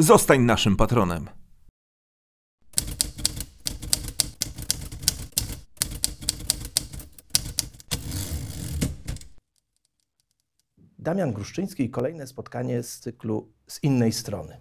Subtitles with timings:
[0.00, 1.28] Zostań naszym patronem.
[10.98, 14.56] Damian Gruszczyński i kolejne spotkanie z cyklu z innej strony.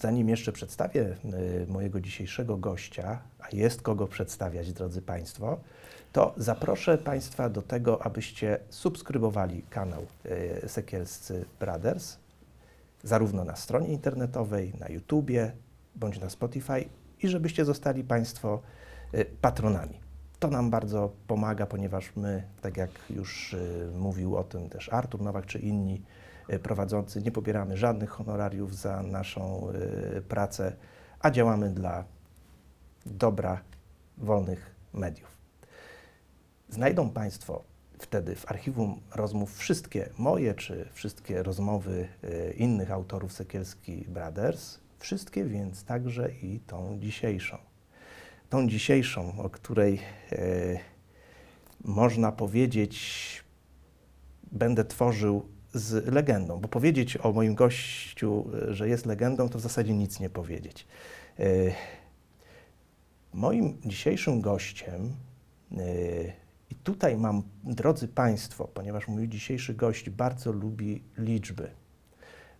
[0.00, 1.16] Zanim jeszcze przedstawię
[1.62, 5.60] y, mojego dzisiejszego gościa, a jest kogo przedstawiać, drodzy Państwo,
[6.12, 10.06] to zaproszę Państwa do tego, abyście subskrybowali kanał
[10.64, 12.23] y, Sekielscy Brothers,
[13.04, 15.52] zarówno na stronie internetowej, na YouTubie,
[15.94, 16.84] bądź na Spotify
[17.22, 18.60] i żebyście zostali Państwo
[19.14, 20.00] y, patronami.
[20.38, 25.20] To nam bardzo pomaga, ponieważ my, tak jak już y, mówił o tym też Artur
[25.20, 26.02] Nowak czy inni
[26.50, 29.68] y, prowadzący, nie pobieramy żadnych honorariów za naszą
[30.28, 30.76] pracę,
[31.20, 32.04] a działamy dla
[33.06, 33.60] dobra
[34.18, 35.38] wolnych mediów.
[36.68, 37.62] Znajdą Państwo
[38.04, 45.44] wtedy w archiwum rozmów wszystkie moje czy wszystkie rozmowy y, innych autorów Sekielski Brothers, wszystkie
[45.44, 47.58] więc także i tą dzisiejszą
[48.54, 50.00] tą dzisiejszą, o której
[50.32, 50.78] e,
[51.84, 53.44] można powiedzieć,
[54.52, 59.62] będę tworzył z legendą, bo powiedzieć o moim gościu, e, że jest legendą, to w
[59.62, 60.86] zasadzie nic nie powiedzieć.
[61.38, 61.44] E,
[63.32, 65.14] moim dzisiejszym gościem,
[65.72, 65.84] e,
[66.70, 71.70] i tutaj mam, drodzy Państwo, ponieważ mój dzisiejszy gość bardzo lubi liczby,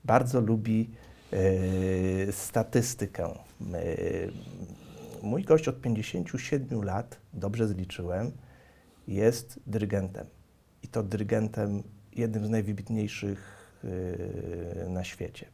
[0.04, 0.90] bardzo lubi
[1.32, 3.24] e, statystykę.
[3.24, 3.36] E,
[5.22, 8.32] mój gość od 57 lat, dobrze zliczyłem,
[9.08, 10.26] jest dyrygentem.
[10.82, 15.46] I to dyrygentem jednym z najwybitniejszych yy, na świecie.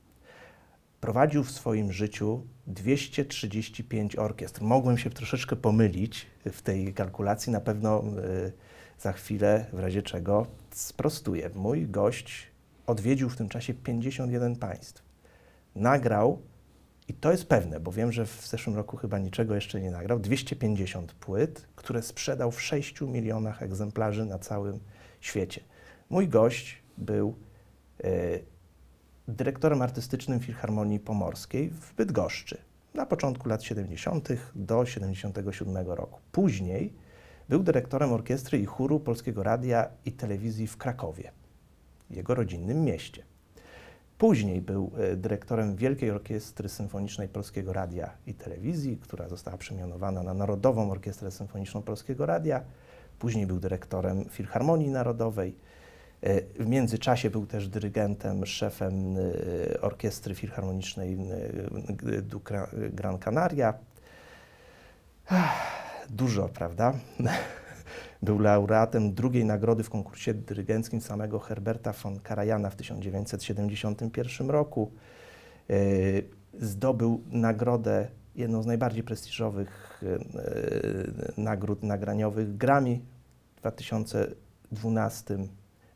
[1.01, 4.63] Prowadził w swoim życiu 235 orkiestr.
[4.63, 8.53] Mogłem się troszeczkę pomylić w tej kalkulacji, na pewno yy,
[8.99, 11.51] za chwilę, w razie czego sprostuję.
[11.55, 12.47] Mój gość
[12.87, 15.03] odwiedził w tym czasie 51 państw.
[15.75, 16.43] Nagrał
[17.09, 20.19] i to jest pewne, bo wiem, że w zeszłym roku chyba niczego jeszcze nie nagrał.
[20.19, 24.81] 250 płyt, które sprzedał w 6 milionach egzemplarzy na całym
[25.21, 25.61] świecie.
[26.11, 27.35] Mój gość był
[28.05, 28.09] e,
[29.37, 32.59] dyrektorem artystycznym Filharmonii Pomorskiej w Bydgoszczy
[32.95, 34.29] na początku lat 70.
[34.55, 36.21] do 77 roku.
[36.33, 36.93] Później
[37.49, 41.33] był dyrektorem orkiestry i chóru Polskiego Radia i Telewizji w Krakowie,
[42.11, 43.23] jego rodzinnym mieście.
[44.19, 50.35] Później był e, dyrektorem Wielkiej Orkiestry Symfonicznej Polskiego Radia i Telewizji, która została przemianowana na
[50.35, 52.63] Narodową Orkiestrę Symfoniczną Polskiego Radia.
[53.19, 55.57] Później był dyrektorem Filharmonii Narodowej.
[56.59, 61.19] W międzyczasie był też dyrygentem, szefem e, Orkiestry Filharmonicznej
[62.93, 63.75] Gran Canaria.
[66.11, 66.93] Dużo, prawda?
[68.23, 74.91] Był laureatem drugiej nagrody w konkursie dyrygenckim samego Herberta von Karajana w 1971 roku.
[76.55, 80.03] Zdobył nagrodę, jedną z najbardziej prestiżowych
[81.37, 83.01] nagród nagraniowych Grammy
[83.57, 85.39] w 2012,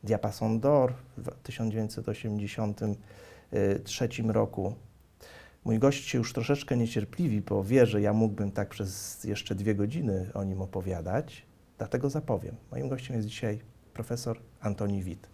[0.05, 4.75] Diapason d'Or w 1983 roku.
[5.65, 9.75] Mój gość się już troszeczkę niecierpliwi, bo wie, że ja mógłbym tak przez jeszcze dwie
[9.75, 11.45] godziny o nim opowiadać.
[11.77, 12.55] Dlatego zapowiem.
[12.71, 13.59] Moim gościem jest dzisiaj
[13.93, 15.27] profesor Antoni Wit.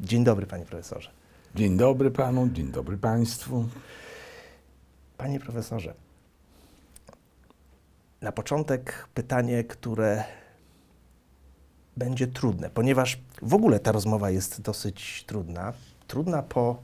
[0.00, 1.10] Dzień dobry, panie profesorze.
[1.54, 3.68] Dzień dobry panu, dzień dobry państwu.
[5.16, 5.94] Panie profesorze,
[8.22, 10.24] na początek pytanie, które
[11.98, 15.72] będzie trudne, ponieważ w ogóle ta rozmowa jest dosyć trudna.
[16.06, 16.76] Trudna po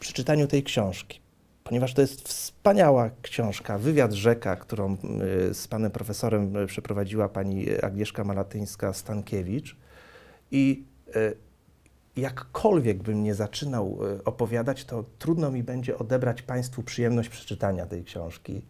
[0.00, 1.20] przeczytaniu tej książki
[1.68, 4.96] ponieważ to jest wspaniała książka, wywiad rzeka, którą
[5.50, 9.76] y, z panem profesorem y, przeprowadziła pani Agnieszka Malatyńska-Stankiewicz.
[10.50, 10.84] I
[11.16, 11.36] y,
[12.16, 18.62] jakkolwiek bym nie zaczynał opowiadać, to trudno mi będzie odebrać Państwu przyjemność przeczytania tej książki.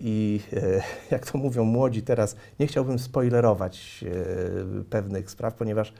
[0.00, 0.40] I
[1.10, 4.04] jak to mówią młodzi teraz, nie chciałbym spoilerować
[4.90, 5.92] pewnych spraw, ponieważ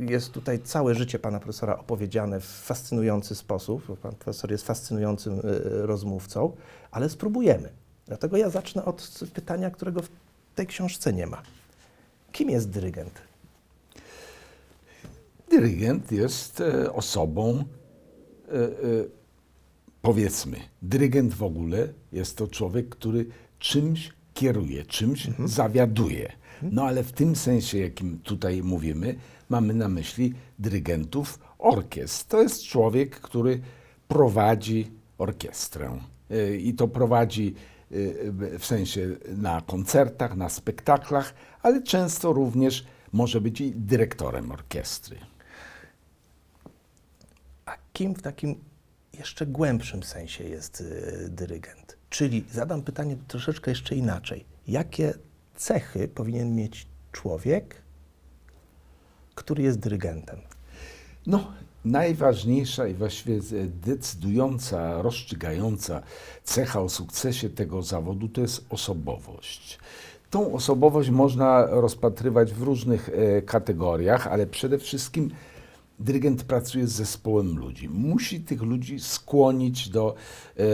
[0.00, 6.52] jest tutaj całe życie pana profesora opowiedziane w fascynujący sposób, pan profesor jest fascynującym rozmówcą,
[6.90, 7.68] ale spróbujemy.
[8.06, 10.08] Dlatego ja zacznę od pytania, którego w
[10.54, 11.42] tej książce nie ma.
[12.32, 13.22] Kim jest dyrygent?
[15.50, 17.64] Dyrygent jest e, osobą
[18.48, 18.66] e, e,
[20.02, 23.26] powiedzmy, dyrygent w ogóle jest to człowiek, który
[23.58, 26.32] czymś kieruje, czymś zawiaduje.
[26.62, 29.14] No ale w tym sensie, jakim tutaj mówimy,
[29.48, 32.24] mamy na myśli dyrygentów orkiestr.
[32.28, 33.60] To jest człowiek, który
[34.08, 35.98] prowadzi orkiestrę.
[36.30, 37.54] Y, I to prowadzi
[37.92, 45.16] y, w sensie na koncertach, na spektaklach, ale często również może być i dyrektorem orkiestry.
[47.66, 48.60] A kim w takim
[49.18, 51.96] jeszcze głębszym sensie jest y, dyrygent?
[52.10, 54.44] Czyli zadam pytanie troszeczkę jeszcze inaczej.
[54.68, 55.14] Jakie
[55.56, 57.82] cechy powinien mieć człowiek,
[59.34, 60.40] który jest dyrygentem?
[61.26, 61.52] No,
[61.84, 63.40] najważniejsza i właściwie
[63.82, 66.02] decydująca, rozstrzygająca
[66.44, 69.78] cecha o sukcesie tego zawodu to jest osobowość.
[70.30, 75.30] Tą osobowość można rozpatrywać w różnych e, kategoriach, ale przede wszystkim
[75.98, 77.88] dyrygent pracuje z zespołem ludzi.
[77.88, 80.14] Musi tych ludzi skłonić do
[80.58, 80.64] e,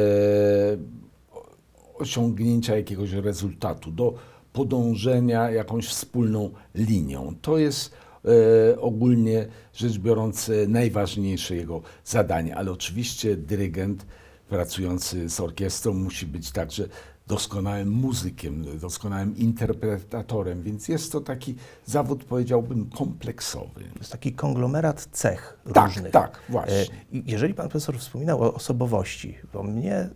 [1.95, 4.15] osiągnięcia jakiegoś rezultatu, do
[4.53, 7.35] podążenia jakąś wspólną linią.
[7.43, 7.93] To jest
[8.25, 14.07] e, ogólnie rzecz biorąc e, najważniejsze jego zadanie, ale oczywiście dyrygent
[14.49, 16.89] pracujący z orkiestrą musi być także
[17.27, 21.55] doskonałym muzykiem, doskonałym interpretatorem, więc jest to taki
[21.87, 23.81] zawód, powiedziałbym, kompleksowy.
[23.93, 26.13] To jest taki konglomerat cech Tak, różnych.
[26.13, 26.75] tak, właśnie.
[26.77, 26.87] E,
[27.27, 30.11] Jeżeli pan profesor wspominał o osobowości, bo mnie e,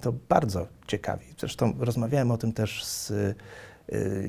[0.00, 1.26] to bardzo ciekawi.
[1.38, 3.12] Zresztą rozmawiałem o tym też z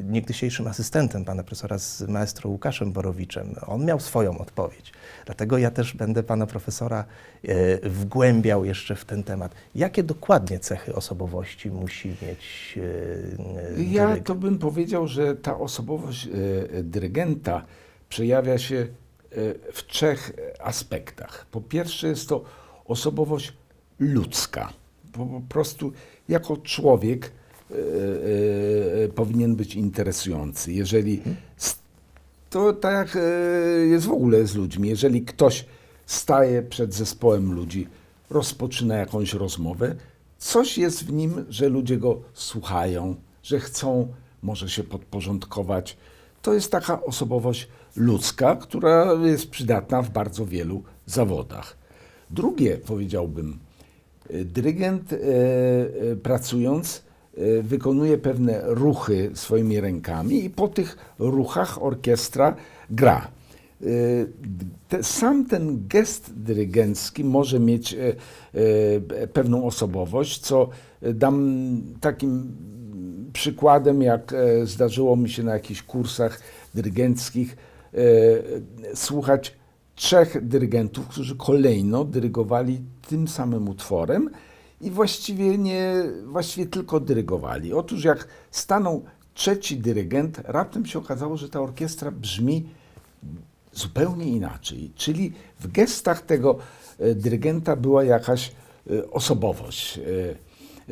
[0.04, 3.56] niegdysiejszym asystentem pana profesora, z maestro Łukaszem Borowiczem.
[3.68, 4.94] On miał swoją odpowiedź.
[5.25, 7.06] Dlatego ja też będę pana profesora
[7.44, 9.56] e, wgłębiał jeszcze w ten temat.
[9.75, 12.80] Jakie dokładnie cechy osobowości musi mieć
[13.77, 14.27] Ja dyrygent?
[14.27, 16.30] to bym powiedział, że ta osobowość
[16.83, 17.65] dyrygenta
[18.10, 18.88] przejawia się
[19.74, 21.45] w trzech aspektach.
[21.51, 22.44] Po pierwsze jest to
[22.86, 23.54] osobowość
[24.00, 24.74] ludzka.
[25.12, 25.92] Po, prostu
[26.30, 27.31] jako człowiek
[29.16, 30.74] powinien być interesujący.
[30.74, 31.22] Jeżeli
[31.60, 31.80] s-
[32.50, 33.20] to tak e,
[33.86, 35.66] jest w ogóle z ludźmi, jeżeli ktoś
[36.06, 37.88] staje przed zespołem ludzi,
[38.30, 39.96] rozpoczyna jakąś rozmowę,
[40.38, 44.08] coś jest w nim, że ludzie go słuchają, że chcą
[44.44, 45.98] może się podporządkować.
[46.42, 51.78] To jest taka osobowość ludzka, która jest przydatna w bardzo wielu zawodach.
[52.31, 53.60] Drugie, powiedziałbym,
[54.30, 57.12] e, dyrygent e, e, pracując e,
[57.63, 62.56] wykonuje pewne ruchy swoimi rękami i po tych ruchach orkiestra
[62.89, 63.27] gra.
[64.88, 68.15] Te, sam ten gest dyrygencki może mieć e,
[69.27, 70.69] pewną osobowość, co
[71.01, 72.56] dam takim
[73.33, 74.33] przykładem, jak
[74.63, 76.39] zdarzyło mi się na jakichś kursach
[76.74, 77.57] dyrygenckich
[78.94, 79.56] słuchać
[79.95, 84.29] trzech dyrygentów, którzy kolejno dyrygowali tym samym utworem
[84.83, 85.94] i właściwie nie,
[86.25, 87.74] właściwie tylko dyrygowali.
[87.74, 89.03] Otóż jak stanął
[89.33, 92.65] trzeci dyrygent, raptem się okazało, że ta orkiestra brzmi
[93.74, 94.91] zupełnie inaczej.
[94.95, 96.57] Czyli w gestach tego
[97.00, 98.51] e, dyrygenta była jakaś
[98.91, 99.97] e, osobowość.
[99.97, 100.03] E,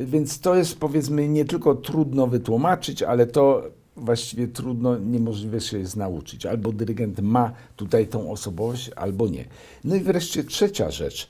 [0.04, 3.62] Więc to jest powiedzmy nie tylko trudno wytłumaczyć, ale to
[3.96, 6.46] właściwie trudno, niemożliwe się jest nauczyć.
[6.46, 9.44] Albo dyrygent ma tutaj tą osobowość, albo nie.
[9.84, 11.28] No i wreszcie trzecia rzecz.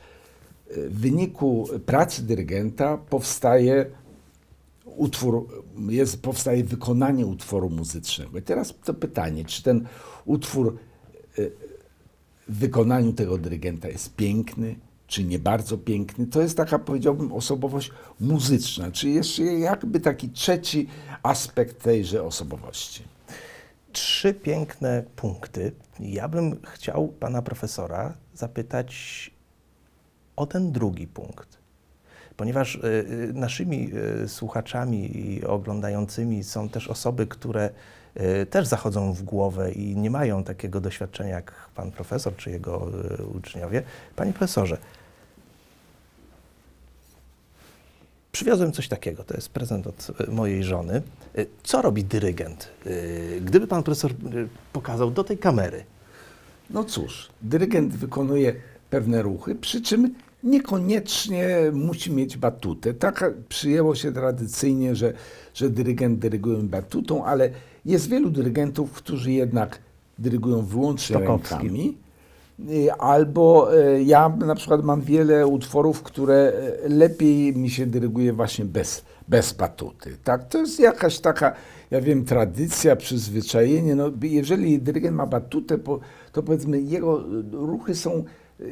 [0.77, 3.87] W wyniku pracy dyrygenta powstaje
[4.97, 5.49] utwór,
[5.89, 8.39] jest, powstaje wykonanie utworu muzycznego.
[8.39, 9.87] I teraz to pytanie, czy ten
[10.25, 10.79] utwór
[11.39, 11.43] e,
[12.49, 17.91] w wykonaniu tego dyrygenta jest piękny, czy nie bardzo piękny, to jest taka, powiedziałbym, osobowość
[18.21, 20.89] muzyczna, czy jeszcze jakby taki trzeci
[21.23, 23.03] aspekt tejże osobowości.
[23.93, 25.73] Trzy piękne punkty.
[26.01, 29.31] Ja bym chciał pana profesora zapytać
[30.37, 31.59] o ten drugi punkt.
[32.37, 33.91] Ponieważ y, y, naszymi
[34.25, 37.71] y, słuchaczami i oglądającymi są też osoby, które
[38.51, 42.91] też zachodzą w głowę i nie mają takiego doświadczenia jak pan profesor czy jego
[43.35, 43.83] uczniowie.
[44.17, 44.79] Panie profesorze,
[48.33, 51.03] Przywiozłem coś takiego, to jest prezent od mojej żony.
[51.63, 52.71] Co robi dyrygent?
[53.41, 54.13] Gdyby pan profesor
[54.73, 55.85] pokazał do tej kamery,
[56.73, 58.55] No cóż, dyrygent wykonuje
[58.93, 62.95] pewne ruchy, przy czym niekoniecznie musi mieć batutę.
[62.95, 65.13] Tak przyjęło się tradycyjnie, że,
[65.55, 67.51] że dyrygent dyryguje batutą, ale
[67.85, 69.79] jest wielu dyrygentów, którzy jednak
[70.19, 71.55] dyrygują wyłącznie Stokowski.
[71.55, 71.97] rękami.
[72.71, 76.53] Y, Albo y, ja na przykład mam wiele utworów, które
[76.85, 80.17] y, lepiej mi się dyryguje właśnie bez, bez batuty.
[80.25, 80.49] Tak?
[80.49, 81.53] To jest jakaś taka,
[81.91, 83.95] ja wiem, tradycja, przyzwyczajenie.
[83.95, 85.79] No, jeżeli dyrygent ma batutę,
[86.33, 88.25] to powiedzmy jego ruchy są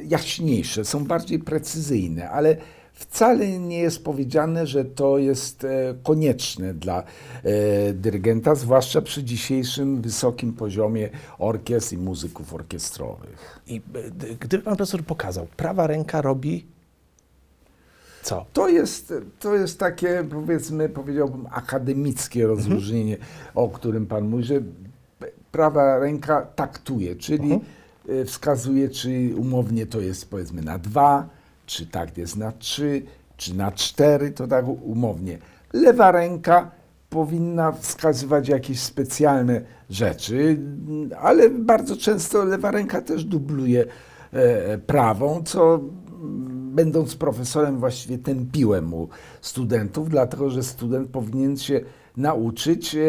[0.07, 2.57] jaśniejsze, są bardziej precyzyjne, ale
[2.93, 10.01] wcale nie jest powiedziane, że to jest e, konieczne dla e, dyrygenta, zwłaszcza przy dzisiejszym
[10.01, 11.09] wysokim poziomie
[11.39, 13.59] orkiestr i muzyków orkiestrowych.
[13.67, 16.65] I d- gdyby pan profesor pokazał, prawa ręka robi
[18.23, 18.45] co?
[18.53, 23.17] To jest, to jest takie, powiedzmy, powiedziałbym, akademickie rozróżnienie,
[23.55, 24.61] o którym Pan mówi, że
[25.51, 27.59] prawa ręka taktuje, czyli e,
[28.25, 31.29] wskazuje, czy umownie to jest powiedzmy na dwa,
[31.65, 33.01] czy tak jest na trzy,
[33.37, 35.37] czy na cztery, to tak umownie.
[35.73, 36.71] Lewa ręka
[37.09, 40.59] powinna wskazywać jakieś specjalne rzeczy,
[41.21, 43.85] ale bardzo często lewa ręka też dubluje
[44.31, 49.09] e, prawą, co mm, będąc profesorem właściwie tępiłem u
[49.41, 51.81] studentów, dlatego że student powinien się
[52.17, 52.99] nauczyć, e,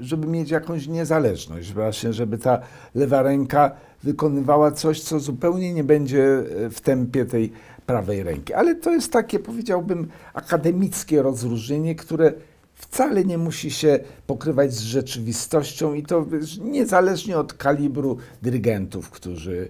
[0.00, 2.60] żeby mieć jakąś niezależność, właśnie, żeby ta
[2.94, 3.70] lewa ręka
[4.02, 7.52] wykonywała coś, co zupełnie nie będzie e, w tempie tej
[7.86, 8.54] prawej ręki.
[8.54, 12.32] Ale to jest takie, powiedziałbym, akademickie rozróżnienie, które
[12.74, 16.26] wcale nie musi się pokrywać z rzeczywistością i to
[16.60, 19.68] niezależnie od kalibru dyrygentów, którzy,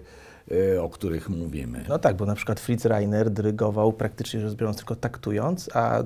[0.81, 1.85] o których mówimy.
[1.89, 6.03] No tak, bo na przykład Fritz Reiner dyrygował praktycznie rzecz biorąc tylko taktując, a y,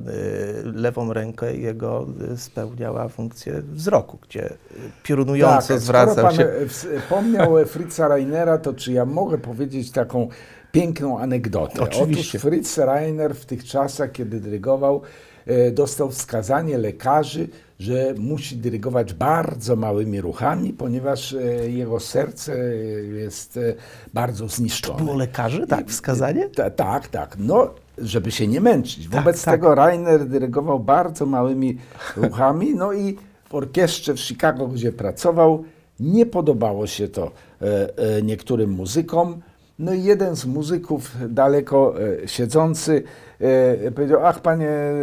[0.63, 4.55] lewą rękę jego y, spełniała funkcję wzroku, gdzie y,
[5.03, 6.45] piorunująco skoro zwracał pan się.
[6.45, 10.27] e, wspomniał Fritza Reinera, to czy ja mogę powiedzieć taką
[10.71, 11.81] piękną anegdotę?
[11.81, 12.37] Oczywiście.
[12.37, 15.01] Otóż Fritz Reiner w tych czasach, kiedy dyrygował,
[15.45, 17.47] e, dostał wskazanie lekarzy,
[17.81, 22.75] że musi dyrygować bardzo małymi ruchami, ponieważ e, jego serce
[23.13, 23.73] jest e,
[24.13, 25.03] bardzo zniszczone.
[25.03, 25.89] Było lekarzy, tak?
[25.89, 26.49] Wskazanie?
[26.49, 27.35] Ta, tak, tak.
[27.39, 29.07] No, żeby się nie męczyć.
[29.07, 29.53] Wobec tak.
[29.53, 31.77] tego Rainer dyrygował bardzo małymi
[32.17, 32.75] ruchami.
[32.75, 33.17] No i
[33.49, 35.63] w orkiestrze w Chicago, gdzie pracował,
[35.99, 39.41] nie podobało się to e, e, niektórym muzykom.
[39.81, 43.03] No i jeden z muzyków daleko e, siedzący
[43.39, 44.93] e, powiedział, ach panie e,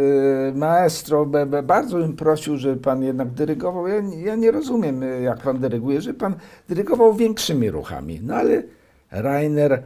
[0.55, 1.25] maestro,
[1.63, 3.87] bardzo bym prosił, żeby pan jednak dyrygował.
[3.87, 6.35] Ja, nie- ja nie rozumiem, jak pan dyryguje, że pan
[6.69, 8.19] dyrygował większymi ruchami.
[8.23, 8.63] No ale
[9.11, 9.83] Rainer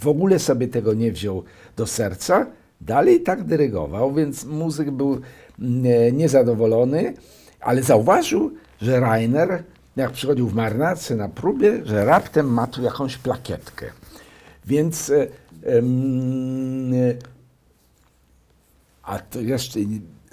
[0.00, 1.42] w ogóle sobie tego nie wziął
[1.76, 2.46] do serca,
[2.80, 5.10] dalej tak dyrygował, więc muzyk był
[5.60, 5.82] mm,
[6.16, 7.14] niezadowolony,
[7.60, 8.50] ale zauważył,
[8.82, 9.62] że Rainer,
[9.96, 13.86] jak przychodził w marynarce na próbie, że raptem ma tu jakąś plakietkę.
[14.66, 15.26] Więc e,
[19.02, 19.80] a to jeszcze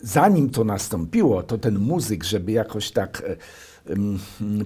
[0.02, 3.24] zanim to nastąpiło, to ten muzyk, żeby jakoś tak
[3.90, 3.96] e,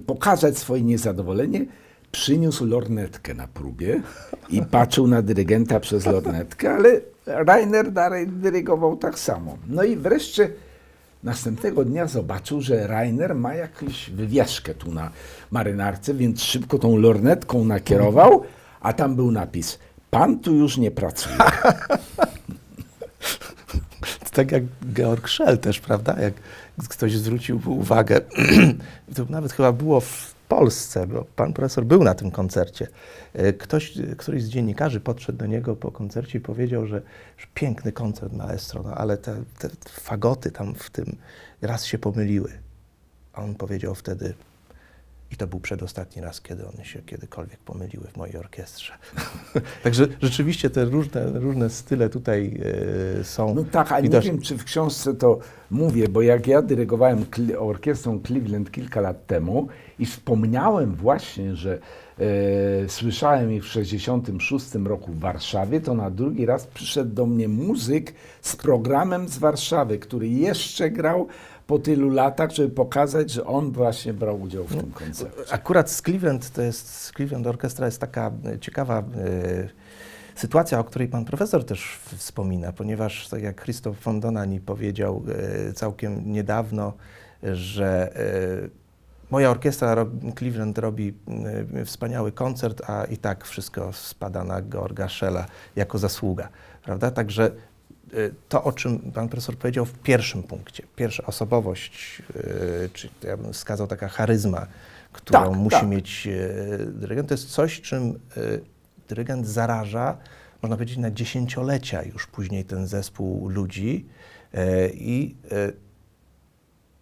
[0.06, 1.66] pokazać swoje niezadowolenie,
[2.12, 4.02] przyniósł lornetkę na próbie
[4.50, 9.58] i patrzył na dyrygenta przez lornetkę, ale Rainer dalej dyrygował tak samo.
[9.66, 10.50] No i wreszcie
[11.24, 15.10] następnego dnia zobaczył, że Rainer ma jakąś wywieszkę tu na
[15.50, 18.44] marynarce, więc szybko tą lornetką nakierował,
[18.80, 19.78] a tam był napis
[20.10, 21.36] Pan tu już nie pracuje.
[24.24, 26.20] To tak jak Georg Schell też, prawda?
[26.20, 26.34] Jak
[26.88, 28.20] ktoś zwrócił uwagę,
[29.16, 32.86] to nawet chyba było w Polsce, bo pan profesor był na tym koncercie.
[33.32, 37.02] E, Ktoś, któryś z dziennikarzy podszedł do niego po koncercie i powiedział, że,
[37.38, 41.16] że piękny koncert maestro, no, ale te, te fagoty tam w tym
[41.62, 42.52] raz się pomyliły.
[43.32, 44.34] A on powiedział wtedy,
[45.32, 48.92] i to był przedostatni raz, kiedy one się kiedykolwiek pomyliły w mojej orkiestrze.
[49.84, 52.60] Także rzeczywiście te różne, różne style tutaj
[53.20, 53.54] e, są.
[53.54, 54.30] No tak, a nie widoczne.
[54.30, 55.38] wiem, czy w książce to
[55.70, 57.24] mówię, bo jak ja dyrygowałem
[57.58, 59.68] orkiestrą Cleveland kilka lat temu
[59.98, 61.78] i wspomniałem właśnie, że
[62.18, 67.48] e, słyszałem ich w 66 roku w Warszawie, to na drugi raz przyszedł do mnie
[67.48, 71.28] muzyk z programem z Warszawy, który jeszcze grał
[71.68, 75.52] po tylu latach, żeby pokazać, że on właśnie brał udział w tym koncercie.
[75.52, 79.04] Akurat z Cleveland, to jest, Cleveland Orchestra jest taka e, ciekawa e,
[80.34, 85.22] sytuacja, o której pan profesor też wspomina, ponieważ tak jak Christoph von Donani powiedział
[85.68, 86.92] e, całkiem niedawno,
[87.42, 88.12] że
[89.30, 90.06] moja orkiestra
[90.38, 91.14] Cleveland robi
[91.84, 95.46] wspaniały koncert, a i tak wszystko spada na Georga Schella
[95.76, 96.48] jako zasługa,
[96.82, 97.10] prawda?
[97.10, 97.50] Także
[98.48, 103.52] to, o czym pan profesor powiedział w pierwszym punkcie, pierwsza osobowość, e, czy ja bym
[103.52, 104.66] wskazał taka charyzma,
[105.12, 105.88] którą Tak, musi tak.
[105.88, 108.18] mieć e, dyrygent, to jest coś, czym
[109.08, 110.18] dyrygent zaraża,
[110.62, 114.06] można powiedzieć, na dziesięciolecia już później ten zespół ludzi
[114.94, 115.36] i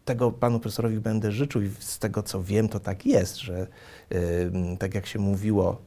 [0.06, 3.66] tego panu profesorowi będę życzył i z tego co wiem, to tak jest, że
[4.12, 5.82] y, tak jak się mówiło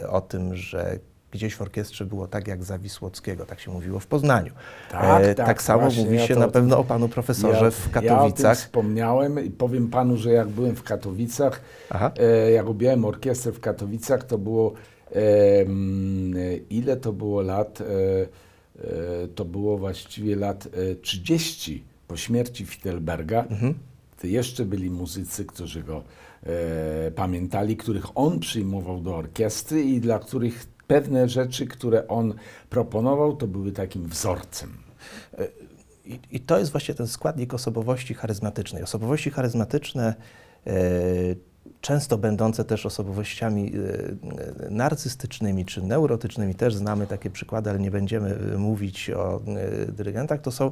[0.00, 0.98] y, o tym, że
[1.36, 4.52] gdzieś w orkiestrze było tak jak za Wisłockiego, tak się mówiło w Poznaniu.
[4.90, 7.70] Tak, E, tak, tak samo właśnie, mówi ja się to- na pewno o panu profesorze
[7.70, 8.58] w Ja o tym Katowicach.
[8.58, 11.60] wspomniałem i powiem panu, że jak byłem w Katowicach,
[12.18, 14.72] e, jak robiłem orkiestrę w Katowicach, to było
[15.12, 16.34] em,
[16.70, 17.80] ile to było lat?
[17.80, 17.84] E,
[19.24, 23.44] e, to było właściwie lat e, 30 po śmierci Fidelberga.
[24.20, 26.02] To jeszcze byli muzycy, którzy go
[26.42, 32.34] e, pamiętali, których on przyjmował do orkiestry i dla których pewne rzeczy, które on
[32.70, 34.72] proponował, to były takim wzorcem.
[36.04, 38.82] I, I to jest właśnie ten składnik osobowości charyzmatycznej.
[38.82, 40.14] Osobowości charyzmatyczne,
[40.66, 40.72] e,
[41.80, 43.72] często będące też osobowościami
[44.66, 49.40] e, narcystycznymi czy neurotycznymi, też znamy takie przykłady, ale nie będziemy e, mówić o
[49.88, 50.70] dyrygentach, to są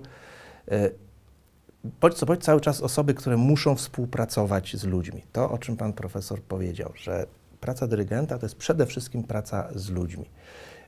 [2.01, 5.23] bądź co bądź cały czas osoby, które muszą współpracować z ludźmi.
[5.33, 7.27] To, o czym pan profesor powiedział, że
[7.65, 10.31] praca dyrygenta to jest przede wszystkim praca z ludźmi.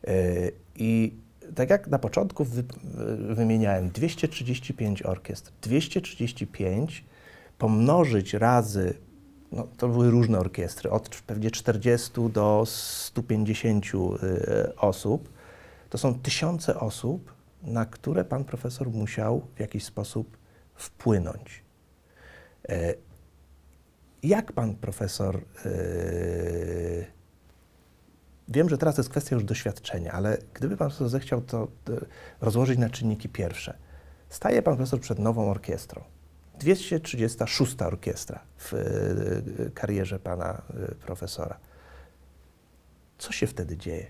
[0.06, 0.12] E,
[0.74, 1.14] I
[1.54, 2.64] tak jak na początku wy,
[3.34, 7.04] wymieniałem, 235 orkiestr, 235
[7.58, 8.94] pomnożyć razy,
[9.52, 15.32] no, to były różne orkiestry, od pewnie 40 do 150 y, osób,
[15.90, 20.36] to są tysiące osób, na które pan profesor musiał w jakiś sposób
[20.74, 21.62] wpłynąć.
[24.22, 27.16] Jak pan profesor y,
[28.48, 31.92] Wiem, że teraz to jest kwestia już doświadczenia, ale gdyby pan profesor zechciał to e,
[32.40, 33.76] rozłożyć na czynniki pierwsze.
[34.28, 36.04] Staje pan profesor przed nową orkiestrą.
[36.58, 40.62] 236 orkiestra w e, karierze pana
[41.06, 41.58] profesora.
[43.18, 44.06] Co się wtedy dzieje?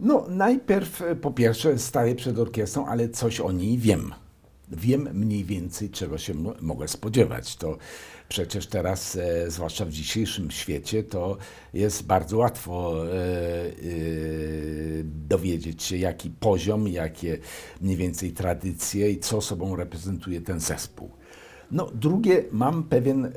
[0.00, 4.14] No, najpierw po pierwsze staję przed orkiestrą, ale coś o niej wiem.
[4.68, 7.56] Wiem mniej więcej, czego się mogę spodziewać.
[7.56, 7.78] To
[8.28, 11.36] przecież teraz, e, zwłaszcza w dzisiejszym świecie, to
[11.74, 13.72] jest bardzo łatwo e, e,
[15.04, 17.38] dowiedzieć się, jaki poziom, jakie
[17.80, 21.10] mniej więcej tradycje i co sobą reprezentuje ten zespół.
[21.70, 23.30] No, drugie, mam pewien e,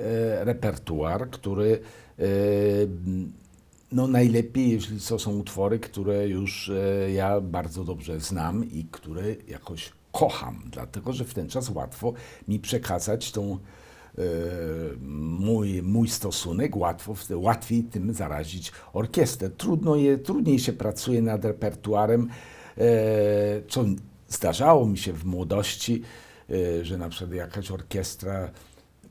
[0.46, 1.80] repertuar, który
[2.20, 2.24] e,
[3.92, 9.24] no najlepiej, jeśli to są utwory, które już e, ja bardzo dobrze znam i które
[9.48, 12.14] jakoś kocham, dlatego że w ten czas łatwo
[12.48, 13.58] mi przekazać tą
[14.18, 14.22] e,
[15.40, 19.50] mój, mój stosunek, łatwo, łatwiej tym zarazić orkiestrę.
[19.50, 22.30] Trudno je, trudniej się pracuje nad repertuarem,
[22.78, 22.86] e,
[23.68, 23.86] co
[24.28, 26.02] zdarzało mi się w młodości,
[26.50, 28.50] e, że na przykład jakaś orkiestra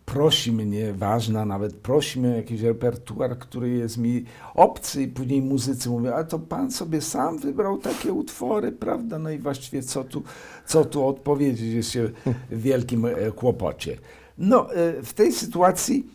[0.07, 5.43] prosi mnie, ważna nawet, prosi mnie o jakiś repertuar, który jest mi obcy i później
[5.43, 9.19] muzycy mówią, a to pan sobie sam wybrał takie utwory, prawda?
[9.19, 10.23] No i właściwie co tu,
[10.67, 12.11] co tu odpowiedzieć, jest się
[12.51, 13.99] w wielkim e, kłopocie.
[14.39, 16.07] No, e, w tej sytuacji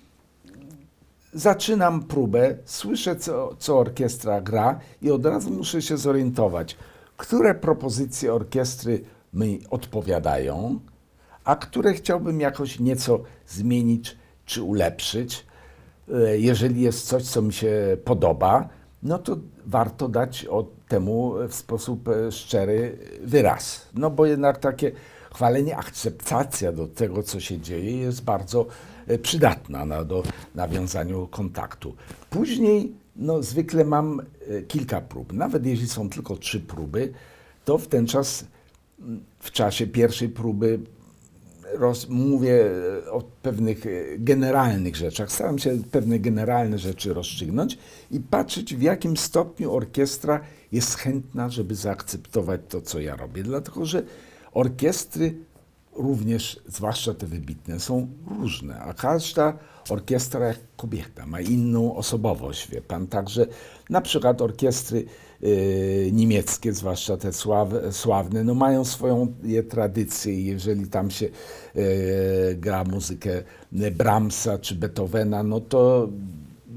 [1.33, 6.77] zaczynam próbę, słyszę, co, co orkiestra gra i od razu muszę się zorientować,
[7.17, 10.79] które propozycje orkiestry mi odpowiadają,
[11.43, 15.45] a które chciałbym jakoś nieco zmienić czy ulepszyć.
[16.13, 18.69] E, Jeżeli jest coś, co mi się podoba,
[19.03, 20.47] no to warto dać
[20.87, 23.87] temu w sposób e, szczery wyraz.
[23.93, 24.91] No bo jednak takie
[25.33, 28.65] chwalenie, akceptacja do tego, co się dzieje, jest bardzo
[29.07, 30.23] e, przydatna na, do
[30.55, 31.95] nawiązaniu kontaktu.
[32.29, 34.21] Później no, zwykle mam
[34.67, 35.33] kilka prób.
[35.33, 37.13] Nawet jeśli są tylko trzy próby,
[37.65, 38.45] to w ten czas,
[38.99, 40.79] m, w czasie pierwszej próby
[41.73, 42.65] roz, mówię
[43.05, 45.31] e, o pewnych e, generalnych rzeczach.
[45.31, 47.77] Staram się pewne generalne rzeczy rozstrzygnąć
[48.11, 50.39] i patrzeć, w jakim stopniu orkiestra
[50.71, 53.43] jest chętna, żeby zaakceptować to, co ja robię.
[53.43, 54.03] Dlatego, że
[54.53, 55.35] orkiestry
[55.95, 58.07] również, zwłaszcza te wybitne, są
[58.39, 59.57] różne, a każda
[59.89, 63.07] orkiestra jak kobieta ma inną osobowość, wie pan.
[63.07, 63.47] Także
[63.89, 65.05] na przykład orkiestry
[65.43, 72.55] y, niemieckie, zwłaszcza te sław, sławne, no mają swoją je tradycję jeżeli tam się y,
[72.55, 76.09] gra muzykę Brahmsa czy Beethovena, no to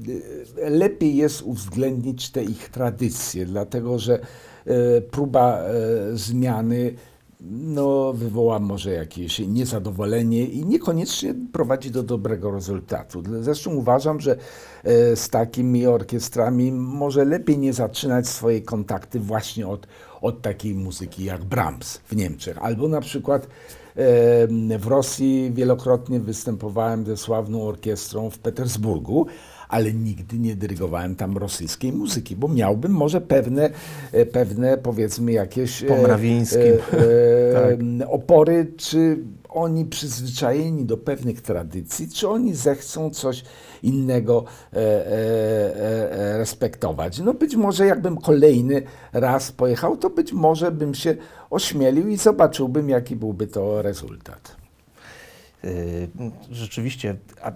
[0.07, 4.19] y, lepiej jest uwzględnić te ich tradycje, dlatego że
[4.65, 5.71] e, próba e,
[6.17, 6.95] zmiany
[7.41, 13.23] no, wywoła może jakieś niezadowolenie i niekoniecznie prowadzi do dobrego rezultatu.
[13.41, 14.35] Zresztą uważam, że
[14.83, 19.87] e, z takimi orkiestrami może lepiej nie zaczynać swoje kontakty właśnie od,
[20.21, 23.47] od takiej muzyki jak Brahms w Niemczech, albo na przykład
[24.79, 29.25] w Rosji wielokrotnie występowałem ze sławną orkiestrą w Petersburgu,
[29.69, 33.69] ale nigdy nie dyrygowałem tam rosyjskiej muzyki, bo miałbym może pewne,
[34.11, 36.61] e, pewne powiedzmy jakieś e, Po Mrawińskim.
[38.01, 39.17] e, opory, czy
[39.49, 43.43] oni przyzwyczajeni do pewnych tradycji, czy oni zechcą coś
[43.83, 47.19] innego e, e, e, e, respektować.
[47.19, 48.81] No być może jakbym kolejny
[49.13, 51.15] raz pojechał, to być może bym się
[51.49, 54.55] ośmielił i zobaczyłbym, jaki byłby to rezultat.
[55.63, 56.07] Y,
[56.51, 57.51] Rzeczywiście, a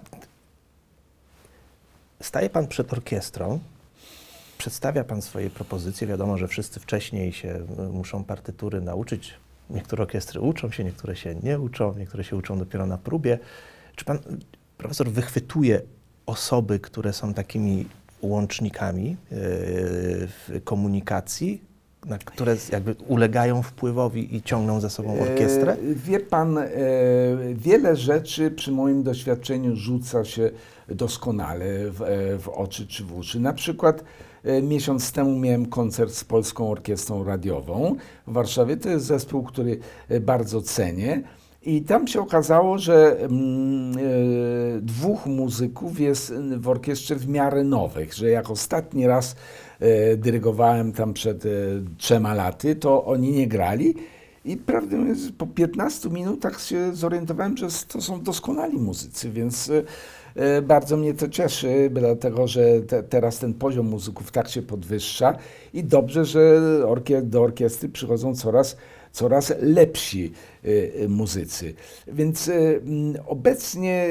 [2.20, 3.60] staje pan przed orkiestrą
[4.60, 9.34] przedstawia Pan swoje propozycje, wiadomo, że wszyscy wcześniej się y, muszą partytury nauczyć.
[9.70, 13.38] Niektóre orkiestry uczą się, niektóre się nie uczą, niektóre się uczą dopiero na próbie.
[13.96, 14.18] Czy Pan
[14.78, 15.82] profesor wychwytuje
[16.26, 17.86] osoby, które są takimi
[18.22, 21.62] łącznikami y, w komunikacji,
[22.06, 25.72] na które jakby ulegają wpływowi i ciągną za sobą orkiestrę?
[25.72, 26.68] E, wie pan, e,
[27.54, 30.50] wiele rzeczy przy moim doświadczeniu rzuca się
[30.88, 33.40] doskonale w, e, w oczy czy w uszy.
[33.40, 34.04] Na przykład
[34.62, 38.76] miesiąc temu miałem koncert z Polską Orkiestrą Radiową w Warszawie.
[38.76, 39.78] To jest zespół, który
[40.20, 41.22] bardzo cenię.
[41.62, 43.92] I tam się okazało, że mm,
[44.82, 49.36] dwóch muzyków jest w orkiestrze w miarę nowych, że jak ostatni raz
[50.16, 51.48] dyrygowałem tam przed e,
[51.98, 53.94] trzema laty, to oni nie grali.
[54.44, 59.82] I prawdę mówiąc, po 15 minutach się zorientowałem, że to są doskonali muzycy, więc e,
[60.34, 65.36] e, bardzo mnie to cieszy, dlatego że te, teraz ten poziom muzyków tak się podwyższa
[65.74, 66.60] i dobrze, że
[67.22, 68.76] do orkiestry przychodzą coraz,
[69.12, 70.32] coraz lepsi
[70.64, 70.68] e,
[71.04, 71.74] e, muzycy.
[72.08, 74.06] Więc e, m, obecnie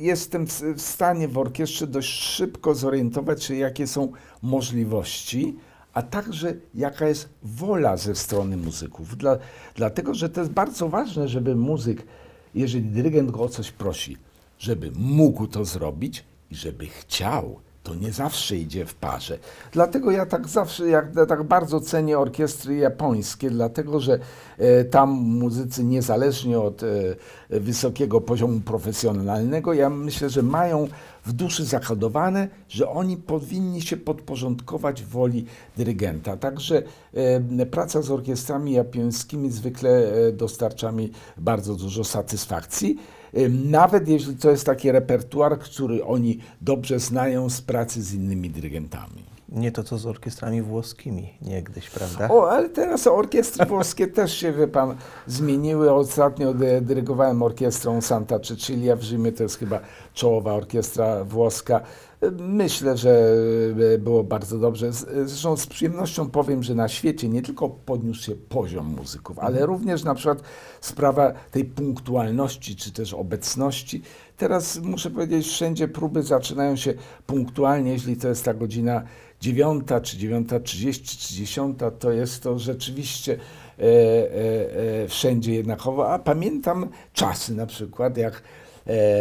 [0.00, 5.56] jestem w stanie w orkiestrze dość szybko zorientować się, jakie są możliwości,
[5.92, 9.16] a także jaka jest wola ze strony muzyków.
[9.16, 9.38] Dla,
[9.74, 12.02] dlatego, że to jest bardzo ważne, żeby muzyk,
[12.54, 14.16] jeżeli dyrygent go o coś prosi,
[14.58, 17.60] żeby mógł to zrobić i żeby chciał.
[17.86, 19.38] To nie zawsze idzie w parze.
[19.72, 24.18] Dlatego ja tak zawsze, jak, ja tak bardzo cenię orkiestry japońskie, dlatego że
[24.58, 26.86] e, tam muzycy niezależnie od e,
[27.50, 30.88] wysokiego poziomu profesjonalnego, ja myślę, że mają
[31.26, 35.46] w duszy zakodowane, że oni powinni się podporządkować woli
[35.76, 36.36] dyrygenta.
[36.36, 36.82] Także
[37.58, 42.98] e, praca z orkiestrami japońskimi zwykle e, dostarcza mi bardzo dużo satysfakcji.
[43.64, 49.24] Nawet jeśli to jest taki repertuar, który oni dobrze znają z pracy z innymi dyrygentami.
[49.48, 52.28] Nie to, co z orkiestrami włoskimi niegdyś, prawda?
[52.28, 54.96] O, ale teraz orkiestry włoskie też się, wie pan,
[55.26, 55.92] zmieniły.
[55.92, 59.80] Ostatnio dy- dyrygowałem orkiestrą Santa Cecilia w Rzymie, to jest chyba
[60.14, 61.80] czołowa orkiestra włoska.
[62.38, 63.34] Myślę, że
[63.94, 64.92] e, było bardzo dobrze.
[65.24, 70.04] Zresztą z przyjemnością powiem, że na świecie nie tylko podniósł się poziom muzyków, ale również
[70.04, 70.42] na przykład
[70.80, 74.02] sprawa tej punktualności, czy też obecności.
[74.36, 76.94] Teraz muszę powiedzieć, wszędzie próby zaczynają się
[77.26, 79.02] punktualnie, jeśli to jest ta godzina
[79.40, 83.32] dziewiąta, czy dziewiąta trzydzieści, czy dziesiąta, to jest to rzeczywiście
[83.78, 86.12] e, e, e, wszędzie jednakowo.
[86.12, 88.42] A pamiętam czasy na przykład, jak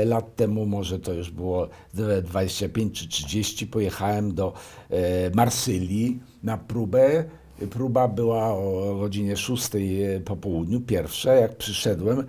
[0.06, 4.54] lat temu, może to już było dwa- 25 czy 30, pojechałem do
[4.90, 7.24] e, Marsylii na próbę.
[7.70, 9.70] Próba była o godzinie 6
[10.26, 11.34] po południu, pierwsza.
[11.34, 12.24] Jak przyszedłem,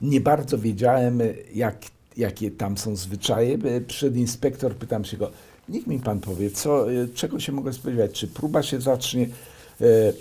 [0.00, 1.20] nie bardzo wiedziałem,
[1.54, 1.76] jak,
[2.16, 3.58] jakie tam są zwyczaje.
[3.86, 5.30] Przyszedł inspektor, pytam się go,
[5.68, 8.12] niech mi pan powie, co, e, czego się mogę spodziewać?
[8.12, 9.28] Czy próba się zacznie
[9.80, 10.12] e, e,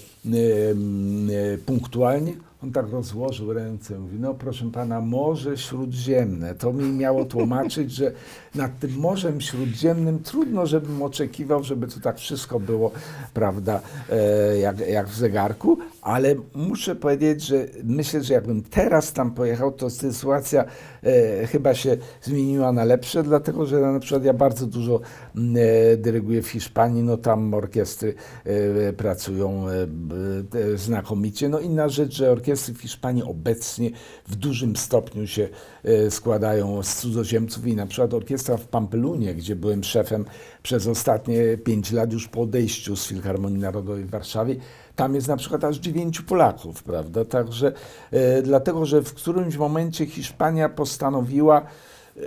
[1.53, 2.33] e, punktualnie?
[2.63, 6.55] On tak rozłożył ręce, mówi, no proszę pana, Morze Śródziemne.
[6.55, 8.11] To mi miało tłumaczyć, że
[8.55, 12.91] nad tym Morzem Śródziemnym trudno, żebym oczekiwał, żeby to tak wszystko było,
[13.33, 19.31] prawda, e, jak, jak w zegarku, ale muszę powiedzieć, że myślę, że jakbym teraz tam
[19.33, 20.65] pojechał, to sytuacja
[21.03, 25.01] e, chyba się zmieniła na lepsze, dlatego że na przykład ja bardzo dużo
[25.35, 31.49] m, e, dyryguję w Hiszpanii, no tam orkiestry e, pracują e, znakomicie.
[31.49, 33.91] No inna rzecz, że orkiestry w Hiszpanii obecnie
[34.27, 35.49] w dużym stopniu się
[35.83, 40.25] e, składają z cudzoziemców i na przykład orkiestra w Pampelunie, gdzie byłem szefem
[40.63, 44.55] przez ostatnie pięć lat już po odejściu z Filharmonii Narodowej w Warszawie,
[45.01, 47.25] tam jest na przykład aż dziewięciu Polaków, prawda?
[47.25, 47.71] Także
[48.11, 52.21] e, dlatego, że w którymś momencie Hiszpania postanowiła e,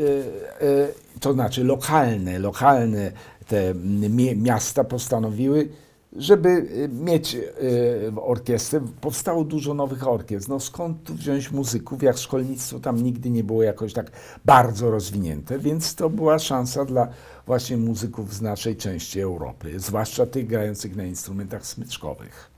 [0.00, 0.88] e,
[1.20, 3.12] to znaczy lokalne, lokalne
[3.48, 3.74] te
[4.36, 5.68] miasta postanowiły,
[6.16, 6.48] żeby
[6.84, 7.40] e, mieć e,
[8.22, 10.50] orkiestrę, powstało dużo nowych orkiestr.
[10.50, 14.10] No skąd tu wziąć muzyków, jak szkolnictwo tam nigdy nie było jakoś tak
[14.44, 17.08] bardzo rozwinięte, więc to była szansa dla
[17.46, 22.50] właśnie muzyków z naszej części Europy, zwłaszcza tych grających na instrumentach smyczkowych.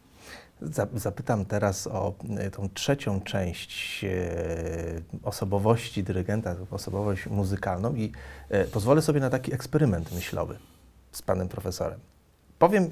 [0.63, 2.15] Za- Zapytam teraz o
[2.47, 4.05] y, tą trzecią część
[5.23, 8.13] osobowości dyrygenta, osobowość muzykalną i
[8.73, 10.59] pozwolę sobie na taki eksperyment myślowy
[11.13, 12.14] z panem profesorem.
[12.59, 12.91] Powiem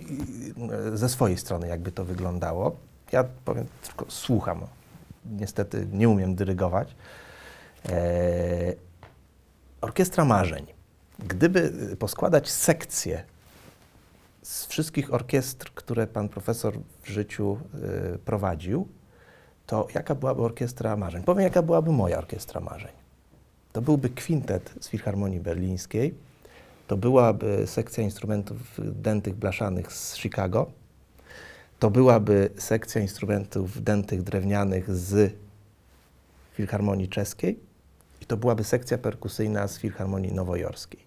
[0.92, 2.76] y, ze swojej strony, jakby to wyglądało.
[3.12, 4.60] Ja powiem, tylko słucham.
[5.30, 6.94] Niestety nie umiem dyrygować.
[7.88, 8.74] E,
[9.80, 10.66] Orkiestra marzeń.
[11.18, 13.22] Gdyby y, poskładać sekcje
[14.42, 17.58] z wszystkich orkiestr, które pan profesor w życiu
[18.14, 18.88] y, prowadził,
[19.66, 21.22] to jaka byłaby orkiestra marzeń?
[21.22, 22.92] Powiem, jaka byłaby moja orkiestra marzeń.
[23.72, 26.14] To byłby kwintet z Filharmonii Berlińskiej,
[26.86, 30.70] to byłaby sekcja instrumentów dętych blaszanych z Chicago,
[31.78, 35.34] to byłaby sekcja instrumentów dętych drewnianych z
[36.52, 37.58] Filharmonii Czeskiej
[38.22, 41.00] i to byłaby sekcja perkusyjna z Filharmonii Nowojorskiej.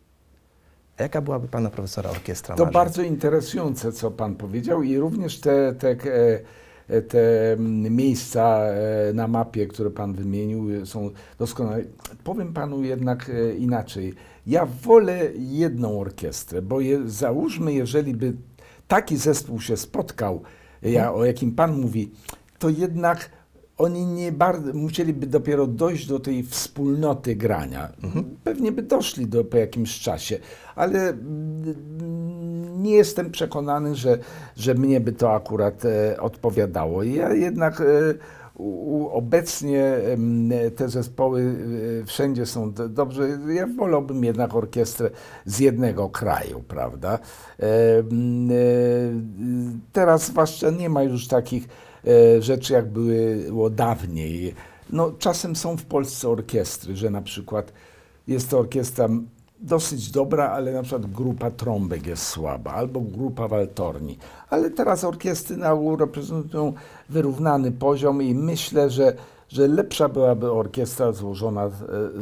[0.97, 2.55] A jaka byłaby pana profesora orkiestra?
[2.55, 5.95] To bardzo interesujące, co pan powiedział i również te, te, e,
[7.07, 11.83] te mm, miejsca e, na mapie, które pan wymienił, są doskonałe.
[12.23, 14.13] Powiem panu jednak e, inaczej.
[14.47, 18.33] Ja wolę jedną orkiestrę, bo je, załóżmy, jeżeli by
[18.87, 20.41] taki zespół się spotkał,
[20.81, 22.11] ja, o jakim pan mówi,
[22.59, 23.29] to jednak
[23.77, 27.91] oni nie bardzo, musieliby dopiero dojść do tej wspólnoty grania.
[28.43, 30.39] Pewnie by doszli do, po jakimś czasie,
[30.75, 34.17] ale mm, nie jestem przekonany, że,
[34.55, 37.03] że mnie by to akurat e, odpowiadało.
[37.03, 37.83] Ja jednak e,
[38.55, 39.97] u, obecnie
[40.75, 41.55] te zespoły
[42.01, 43.29] e, wszędzie są do, dobrze.
[43.53, 45.09] Ja wolałbym jednak orkiestrę
[45.45, 47.19] z jednego kraju, prawda?
[47.59, 47.67] E,
[49.93, 51.67] teraz zwłaszcza nie ma już takich
[52.39, 54.53] rzeczy, jak było dawniej.
[54.89, 57.73] No, czasem są w Polsce orkiestry, że na przykład
[58.27, 59.09] jest to orkiestra
[59.59, 64.17] dosyć dobra, ale na przykład grupa trąbek jest słaba, albo grupa waltorni.
[64.49, 66.73] Ale teraz orkiestry na ogół reprezentują
[67.09, 69.13] wyrównany poziom i myślę, że,
[69.49, 71.69] że lepsza byłaby orkiestra złożona e,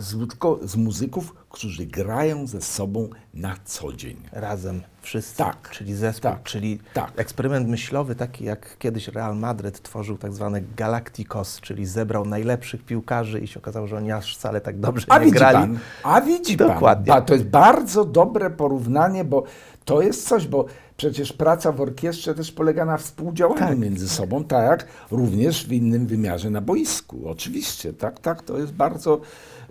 [0.01, 4.17] z, tylko z muzyków, którzy grają ze sobą na co dzień.
[4.31, 7.11] Razem, wszyscy, Tak, czyli zespół, tak, czyli tak.
[7.15, 13.39] eksperyment myślowy, taki jak kiedyś Real Madryt tworzył tak zwany Galacticos, czyli zebrał najlepszych piłkarzy
[13.39, 15.57] i się okazało, że oni aż wcale tak dobrze A nie widzi grali.
[15.57, 17.05] pan, a widzi Dokładnie.
[17.13, 19.43] pan, to jest bardzo dobre porównanie, bo
[19.85, 20.65] to jest coś, bo
[20.97, 23.79] przecież praca w orkiestrze też polega na współdziałaniu Tak.
[23.79, 27.29] między sobą, tak jak również w innym wymiarze na boisku.
[27.29, 29.21] Oczywiście, tak, tak, to jest bardzo,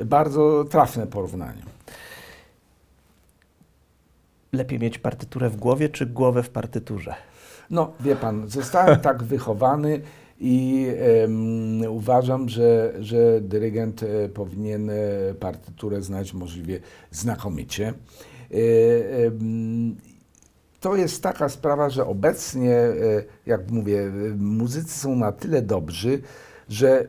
[0.05, 1.63] bardzo trafne porównanie.
[4.53, 7.15] Lepiej mieć partyturę w głowie, czy głowę w partyturze?
[7.71, 10.01] No, wie pan, zostałem tak wychowany
[10.41, 10.87] i
[11.25, 14.95] em, uważam, że, że dyrygent e, powinien e,
[15.41, 16.81] partyturę znać możliwie
[17.11, 17.89] znakomicie.
[17.89, 18.55] E,
[20.83, 22.95] to jest taka sprawa, że obecnie, e,
[23.47, 26.23] jak mówię, e, muzycy są na tyle dobrzy,
[26.69, 27.09] że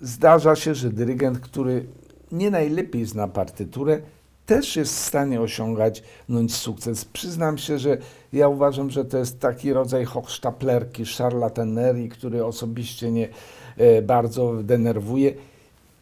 [0.00, 1.86] zdarza się, że dyrygent, który
[2.32, 4.00] nie najlepiej zna partyturę,
[4.46, 7.04] też jest w stanie osiągać osiągnąć sukces.
[7.04, 7.98] Przyznam się, że
[8.32, 13.28] ja uważam, że to jest taki rodzaj hochsztaplerki, szarlatanerii, który osobiście mnie
[13.76, 15.34] e, bardzo denerwuje.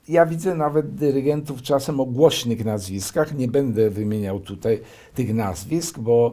[0.08, 3.34] Ja widzę nawet dyrygentów czasem o głośnych nazwiskach.
[3.34, 4.80] Nie będę wymieniał tutaj
[5.14, 6.32] tych nazwisk, bo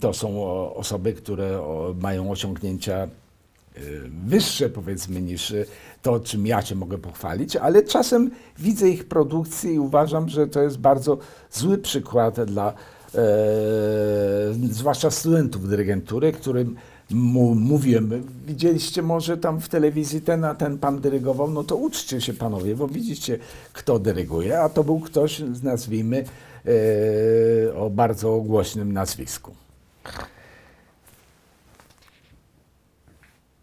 [0.00, 1.62] to są osoby, które
[2.00, 3.08] mają osiągnięcia e,
[4.26, 5.64] wyższe, powiedzmy, niż e,
[6.02, 10.62] to, czym ja się mogę pochwalić, ale czasem widzę ich produkcję i uważam, że to
[10.62, 11.18] jest bardzo
[11.52, 12.74] zły przykład dla e,
[14.70, 16.76] zwłaszcza studentów dyrygentury, którym
[17.10, 22.20] mu, mówiłem, widzieliście może tam w telewizji ten, a ten pan dyrygował, no to uczcie
[22.20, 23.38] się panowie, bo widzicie,
[23.72, 26.45] kto dyryguje, a to był ktoś, nazwijmy, e,
[27.76, 29.54] o bardzo głośnym nazwisku.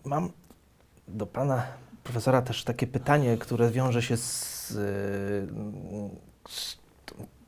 [0.06, 0.30] Mam
[1.08, 1.64] do pana
[2.04, 5.48] profesora też takie pytanie, które wiąże się z, y,
[6.50, 6.78] z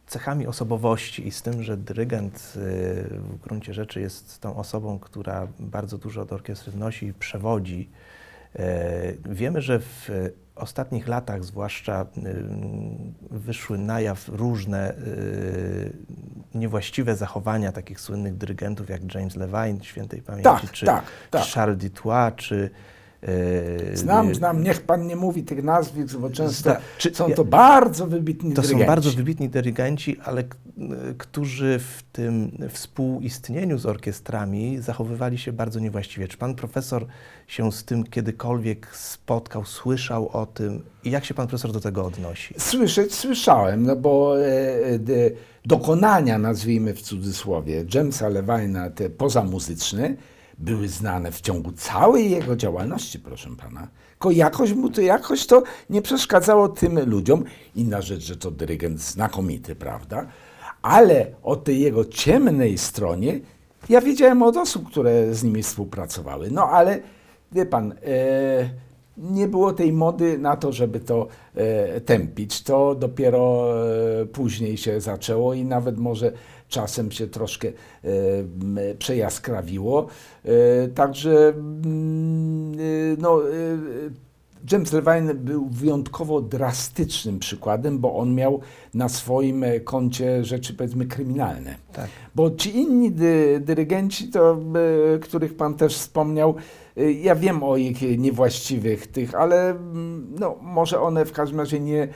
[0.08, 5.48] cechami osobowości i z tym, że dyrygent y, w gruncie rzeczy jest tą osobą, która
[5.60, 7.89] bardzo dużo do orkiestry wnosi i przewodzi.
[8.60, 10.10] Y, Wiemy, że w
[10.56, 12.36] ostatnich latach zwłaszcza y,
[13.32, 15.94] wyszły na jaw różne y,
[16.56, 21.44] niewłaściwe zachowania takich słynnych dyrygentów jak James Levine, świętej pamięci, Tak, czy, tak, tak.
[21.44, 22.70] czy Charles Dutoit, czy
[23.93, 27.35] Znam, y, znam, niech pan nie mówi tych nazwisk, bo często Zna- czy- są ja-
[27.35, 28.88] to bardzo wybitni To są dyrygenci.
[28.88, 30.43] bardzo wybitni dyrygenci, ale
[31.17, 36.27] którzy w tym współistnieniu z orkiestrami zachowywali się bardzo niewłaściwie.
[36.27, 37.05] Czy pan profesor
[37.47, 42.05] się z tym kiedykolwiek spotkał, słyszał o tym i jak się pan profesor do tego
[42.05, 42.53] odnosi?
[42.57, 44.97] Słyszeć słyszałem, no bo e, e,
[45.65, 50.15] dokonania, nazwijmy w cudzysłowie, Jamesa Levine'a, te pozamuzyczne,
[50.58, 53.88] były znane w ciągu całej jego działalności, proszę pana.
[54.12, 57.44] Tylko jakoś mu to, jakoś to nie przeszkadzało tym ludziom.
[57.76, 60.26] Inna rzecz, że to dyrygent znakomity, prawda?
[60.82, 63.39] Ale o tej jego ciemnej stronie
[63.89, 66.52] ja wiedziałem od osób, które z nimi współpracowały.
[66.52, 67.00] No ale
[67.52, 68.70] wie pan, e,
[69.18, 72.62] nie było tej mody na to, żeby to e, tępić.
[72.62, 73.74] To dopiero
[74.22, 76.32] e, później się zaczęło i nawet może
[76.69, 77.71] czasem się troszkę e,
[78.99, 80.08] przejaskrawiło.
[80.45, 82.78] E, także mm, e,
[83.17, 83.41] no,
[84.71, 88.60] James Levine był wyjątkowo drastycznym przykładem, bo on miał
[88.93, 91.75] na swoim koncie rzeczy powiedzmy kryminalne.
[91.93, 92.10] Tak.
[92.36, 94.58] Bo ci inni dy, dyrygenci, to,
[95.21, 96.56] których pan też wspomniał,
[97.21, 102.08] ja wiem o ich niewłaściwych tych, ale mm, no, może one w każdym razie nie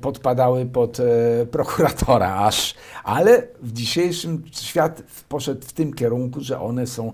[0.00, 2.74] podpadały pod e, prokuratora aż,
[3.04, 7.12] ale w dzisiejszym świat poszedł w tym kierunku, że one są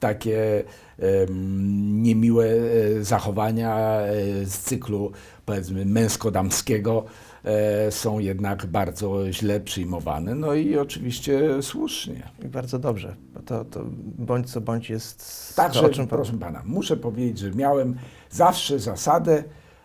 [0.00, 0.64] takie
[0.98, 5.12] em, niemiłe e, zachowania e, z cyklu
[5.46, 7.04] powiedzmy męsko-damskiego
[7.44, 10.34] e, są jednak bardzo źle przyjmowane.
[10.34, 12.22] No i oczywiście słusznie.
[12.44, 13.80] I bardzo dobrze, to, to
[14.18, 17.96] bądź co bądź jest Także, to, proszę pana, muszę powiedzieć, że miałem
[18.30, 19.44] zawsze zasadę,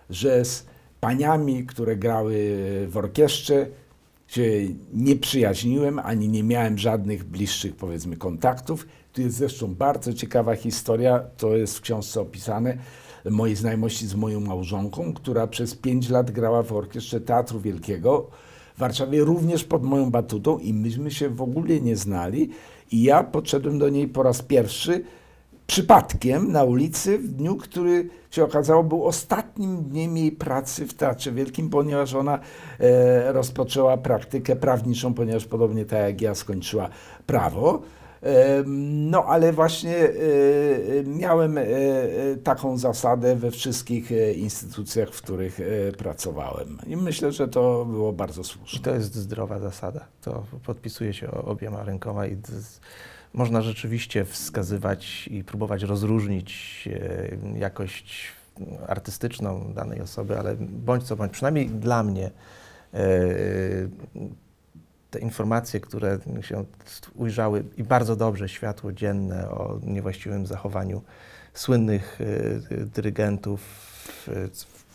[0.09, 0.65] że z
[0.99, 2.57] paniami, które grały
[2.87, 3.67] w orkiestrze,
[4.27, 4.43] się
[4.93, 8.87] nie przyjaźniłem, ani nie miałem żadnych bliższych, powiedzmy, kontaktów.
[9.13, 12.77] Tu jest zresztą bardzo ciekawa historia, to jest w książce opisane,
[13.29, 18.29] mojej znajomości z moją małżonką, która przez pięć lat grała w orkiestrze Teatru Wielkiego
[18.75, 22.49] w Warszawie, również pod moją batutą i myśmy się w ogóle nie znali.
[22.91, 25.03] I ja podszedłem do niej po raz pierwszy
[25.67, 31.31] przypadkiem na ulicy w dniu, który się okazało był ostatnim dniem jej pracy w Teatrze
[31.31, 32.39] Wielkim, ponieważ ona
[32.79, 36.89] e, rozpoczęła praktykę prawniczą, ponieważ podobnie tak jak ja skończyła
[37.25, 37.81] prawo.
[38.23, 38.63] E,
[39.11, 41.67] No, ale właśnie e, e, miałem e, e,
[42.43, 45.59] taką zasadę we wszystkich instytucjach, w których
[45.97, 46.77] pracowałem.
[46.87, 48.79] I myślę, że to było bardzo I słuszne.
[48.79, 50.05] to jest zdrowa zasada.
[50.21, 52.37] To podpisuje się obiema rękoma i
[53.33, 56.83] można rzeczywiście wskazywać i próbować rozróżnić
[57.53, 58.37] e, jakość
[58.87, 62.31] artystyczną danej osoby, ale bądź co bądź, przynajmniej dla mnie
[62.93, 62.99] e,
[65.11, 66.65] te informacje, które się
[67.15, 71.01] ujrzały i bardzo dobrze światło dzienne o niewłaściwym zachowaniu
[71.53, 72.19] słynnych
[72.71, 73.61] e, dyrygentów,
[74.27, 74.47] e,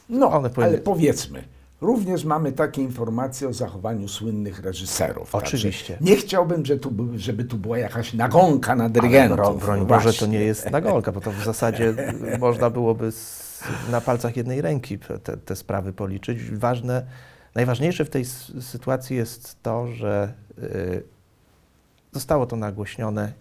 [0.09, 1.45] No, ale powiedzmy,
[1.83, 5.31] również mamy takie informacje o zachowaniu słynnych reżyserów.
[5.33, 5.99] Także Oczywiście.
[6.01, 9.37] Nie chciałbym, żeby tu, żeby tu była jakaś nagonka na Ale dyrygentów.
[9.37, 10.29] bro, broń No Boże, to właśnie.
[10.39, 11.95] nie jest nagolka, bo to w zasadzie
[12.41, 13.53] można byłoby z,
[13.91, 16.51] na palcach jednej ręki te, te sprawy policzyć.
[16.51, 17.07] Ważne,
[17.55, 18.25] najważniejsze w tej
[18.61, 21.03] sytuacji jest to, że y,
[22.13, 23.33] zostało to nagłośnione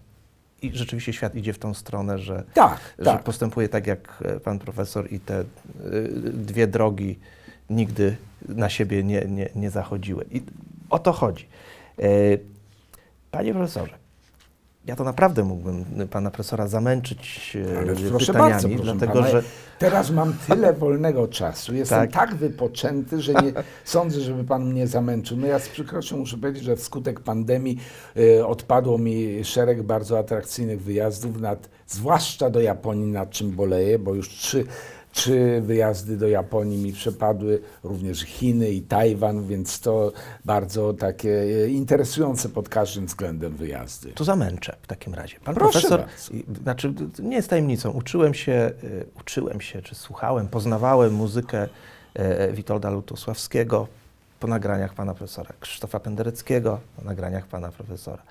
[0.62, 3.22] i rzeczywiście świat idzie w tą stronę, że, Tak, że tak.
[3.22, 5.44] postępuje tak jak pan profesor i te y,
[6.32, 7.18] dwie drogi
[7.72, 8.16] nigdy
[8.48, 10.24] na siebie nie, nie, nie zachodziły.
[10.30, 10.42] I
[10.90, 11.46] o to chodzi.
[11.98, 12.02] E,
[13.30, 13.98] Panie profesorze,
[14.86, 19.30] ja to naprawdę mógłbym pana profesora zamęczyć e, Ale proszę pytaniami, bardzo, proszę dlatego pana,
[19.30, 19.42] że
[19.78, 22.12] Teraz mam tyle wolnego czasu, jestem Tak.
[22.12, 23.52] tak, wypoczęty, że nie
[23.84, 25.36] sądzę, żeby pan mnie zamęczył.
[25.36, 27.78] No ja z przykrością muszę powiedzieć, że wskutek pandemii
[28.16, 34.14] e, odpadło mi szereg bardzo atrakcyjnych wyjazdów, nad, zwłaszcza do Japonii, nad czym boleję, bo
[34.14, 34.64] już trzy,
[35.12, 40.12] trzy wyjazdy do Japonii mi przepadły, również Chiny i Tajwan, więc to
[40.44, 44.12] bardzo takie e, interesujące pod każdym względem wyjazdy.
[44.12, 45.40] to zamęczę w takim razie.
[45.44, 46.62] Pan Proszę profesor, bardzo.
[46.62, 51.68] znaczy nie jest tajemnicą, uczyłem się, y, uczyłem się, czy słuchałem, poznawałem muzykę
[52.14, 53.86] e, Witolda Lutosławskiego
[54.40, 58.22] po nagraniach pana profesora Krzysztofa Pendereckiego, po nagraniach pana profesora.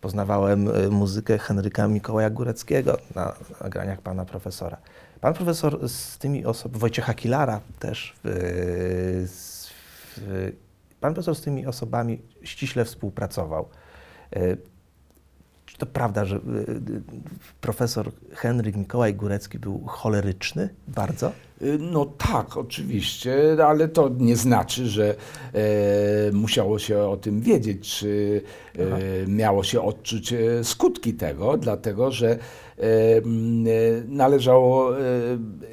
[0.00, 4.76] Poznawałem e, muzykę Henryka Mikołaja Góreckiego na nagraniach pana profesora.
[5.20, 9.70] Pan profesor z tymi osobami, Wojciecha Kilara też, y, z,
[10.16, 10.52] w,
[11.00, 13.68] pan profesor z tymi osobami ściśle współpracował.
[14.36, 14.56] E,
[15.66, 16.40] Czy to prawda, że y,
[17.60, 21.32] profesor Henryk Mikołaj Górecki był choleryczny bardzo?
[21.62, 25.14] Y, No tak, oczywiście, ale to nie znaczy, że
[25.54, 28.42] e, musiało się o tym wiedzieć, czy
[28.78, 32.69] e, miało się odczuć e, skutki tego, dlatego że e, e,
[34.08, 35.02] należało e,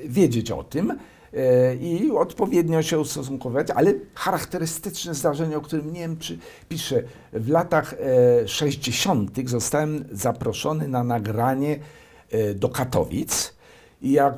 [0.05, 0.91] wiedzieć o tym
[1.33, 6.37] e, i odpowiednio się ustosunkować, ale charakterystyczne zdarzenie, o którym nie wiem, czy
[6.69, 7.95] piszę, w latach
[8.43, 9.31] e, 60.
[9.45, 11.79] zostałem zaproszony na nagranie
[12.31, 13.57] e, do Katowic.
[14.01, 14.33] I jak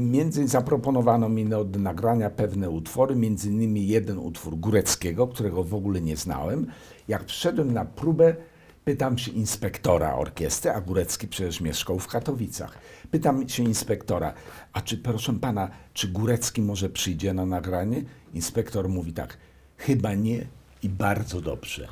[0.00, 6.00] między zaproponowano mi do nagrania pewne utwory, między innymi jeden utwór Góreckiego, którego w ogóle
[6.00, 6.66] nie znałem.
[7.08, 8.36] Jak przyszedłem na próbę,
[8.84, 12.78] pytam się inspektora orkiestry, a Górecki przecież mieszkał w Katowicach.
[13.10, 14.32] Pytam się inspektora,
[14.72, 18.02] a czy proszę pana, czy Górecki może przyjdzie na nagranie?
[18.34, 19.36] Inspektor mówi tak,
[19.76, 20.46] chyba nie
[20.82, 21.88] i bardzo dobrze.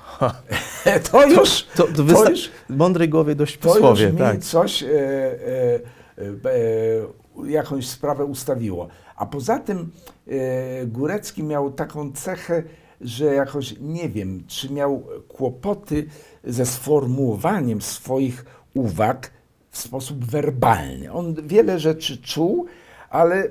[1.11, 4.39] to już, To, to, to wysta- już mądrej głowie dość to posłowie, już mi tak.
[4.39, 5.81] coś, e, e, e,
[6.19, 8.89] e, jakąś sprawę ustawiło.
[9.17, 9.91] A poza tym
[10.29, 12.63] e, Górecki miał taką cechę,
[13.01, 16.07] że jakoś nie wiem, czy miał kłopoty
[16.45, 18.45] ze sformułowaniem swoich
[18.75, 19.31] uwag
[19.71, 21.13] w sposób werbalny.
[21.13, 22.67] On wiele rzeczy czuł,
[23.11, 23.49] ale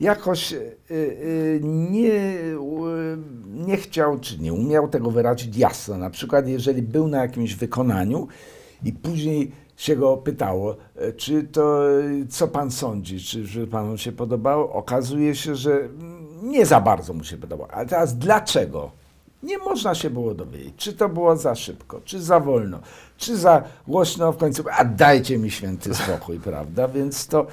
[0.00, 2.58] jakoś y, y, nie, y,
[3.66, 5.98] nie chciał, czy nie umiał tego wyrazić jasno.
[5.98, 8.28] Na przykład, jeżeli był na jakimś wykonaniu
[8.84, 10.76] i później się go pytało,
[11.16, 11.82] czy to,
[12.28, 15.88] co pan sądzi, czy, czy panu się podobało, okazuje się, że
[16.44, 17.70] nie za bardzo mu się podobało.
[17.70, 18.90] Ale teraz dlaczego?
[19.42, 22.78] Nie można się było dowiedzieć, czy to było za szybko, czy za wolno,
[23.16, 26.88] czy za głośno w końcu, a dajcie mi święty spokój, prawda?
[26.88, 27.46] Więc to,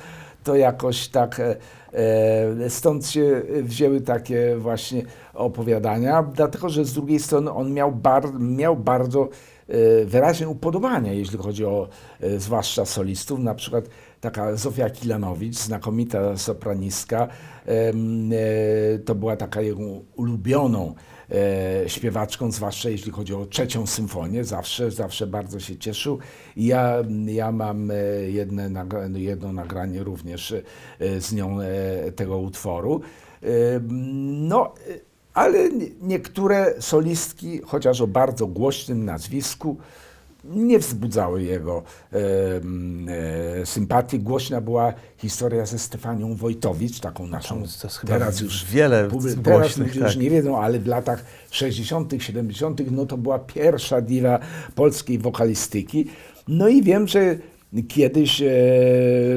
[0.43, 1.55] to jakoś tak, e,
[1.93, 8.39] e, stąd się wzięły takie właśnie opowiadania, dlatego że z drugiej strony on miał, bar,
[8.39, 9.29] miał bardzo
[9.67, 11.87] e, wyraźne upodobania, jeśli chodzi o
[12.21, 13.85] e, zwłaszcza solistów, na przykład
[14.21, 17.27] taka Zofia Kilanowicz, znakomita sopranistka,
[17.67, 17.93] e,
[19.05, 19.83] to była taka jego
[20.15, 20.95] ulubioną
[21.31, 26.19] e, śpiewaczką, zwłaszcza jeśli chodzi o trzecią symfonię, zawsze, zawsze bardzo się cieszył.
[26.55, 26.95] I ja,
[27.25, 27.95] ja mam e,
[28.29, 28.69] jedne,
[29.15, 30.53] jedno nagranie również
[31.19, 31.57] z nią
[32.15, 33.01] tego utworu.
[34.31, 34.73] No,
[35.33, 39.77] ale nie- niektóre solistki, chociaż o bardzo głośnym nazwisku,
[40.43, 41.83] nie wzbudzały jego
[42.13, 42.17] e,
[43.61, 44.19] e, sympatii.
[44.19, 47.63] Głośna była historia ze Stefanią Wojtowicz, taką naszą
[48.07, 50.21] teraz już wiele publi- teraz ludzie już tak.
[50.21, 54.39] nie wiedzą, ale w latach 60., 70., no to była pierwsza diwa
[54.75, 56.05] polskiej wokalistyki.
[56.47, 57.37] No i wiem, że
[57.87, 58.45] kiedyś e,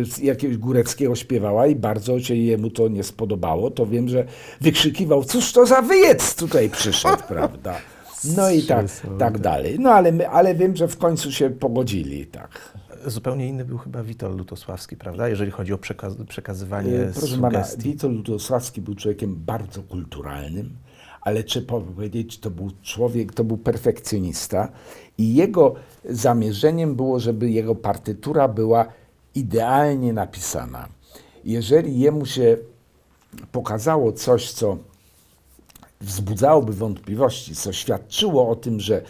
[0.04, 4.24] z jakiegoś Góreckiego śpiewała i bardzo się jemu to nie spodobało, to wiem, że
[4.60, 7.74] wykrzykiwał, cóż to za wyjec tutaj przyszedł, prawda?
[8.36, 8.86] No i tak,
[9.18, 9.78] tak dalej.
[9.78, 12.78] No ale, my, ale wiem, że w końcu się pogodzili, tak.
[13.06, 15.28] Zupełnie inny był chyba Witold Lutosławski, prawda?
[15.28, 17.64] Jeżeli chodzi o przekaz przekazywanie E, Proszę pana.
[17.78, 20.70] Witold Lutosławski był człowiekiem bardzo kulturalnym,
[21.20, 24.68] ale trzeba powiedzieć, to był człowiek, to był perfekcjonista
[25.18, 25.74] i jego
[26.10, 28.86] zamierzeniem było, żeby jego partytura była
[29.34, 30.88] idealnie napisana.
[31.44, 32.56] Jeżeli jemu się
[33.52, 34.78] pokazało coś, co
[36.04, 39.04] wzbudzałoby wątpliwości, co świadczyło o tym, że, e,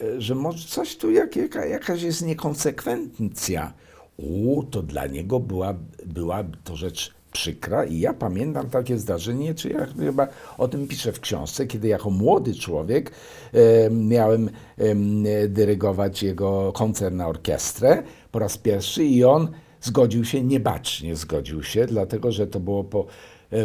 [0.00, 3.72] e, że może coś tu, jak, jaka, jakaś jest niekonsekwencja.
[4.16, 5.74] U, to dla niego była,
[6.06, 11.12] była to rzecz przykra i ja pamiętam takie zdarzenie, czy ja chyba o tym piszę
[11.12, 13.10] w książce, kiedy jako młody człowiek
[13.52, 18.02] e, miałem em, dyrygować jego koncert na orkiestrę
[18.32, 19.48] po raz pierwszy i on
[19.80, 23.06] zgodził się, niebacznie zgodził się, dlatego że to było po e,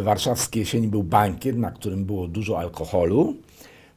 [0.02, 3.34] warszawskiej jesieni był bankiet, na którym było dużo alkoholu.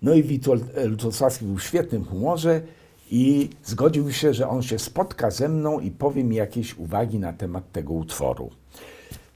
[0.02, 2.62] No i Witold e, Lutosławski był w świetnym humorze
[3.12, 7.34] i zgodził się, że on się spotka ze mną i powie mi jakieś uwagi na
[7.34, 8.50] temat tego utworu.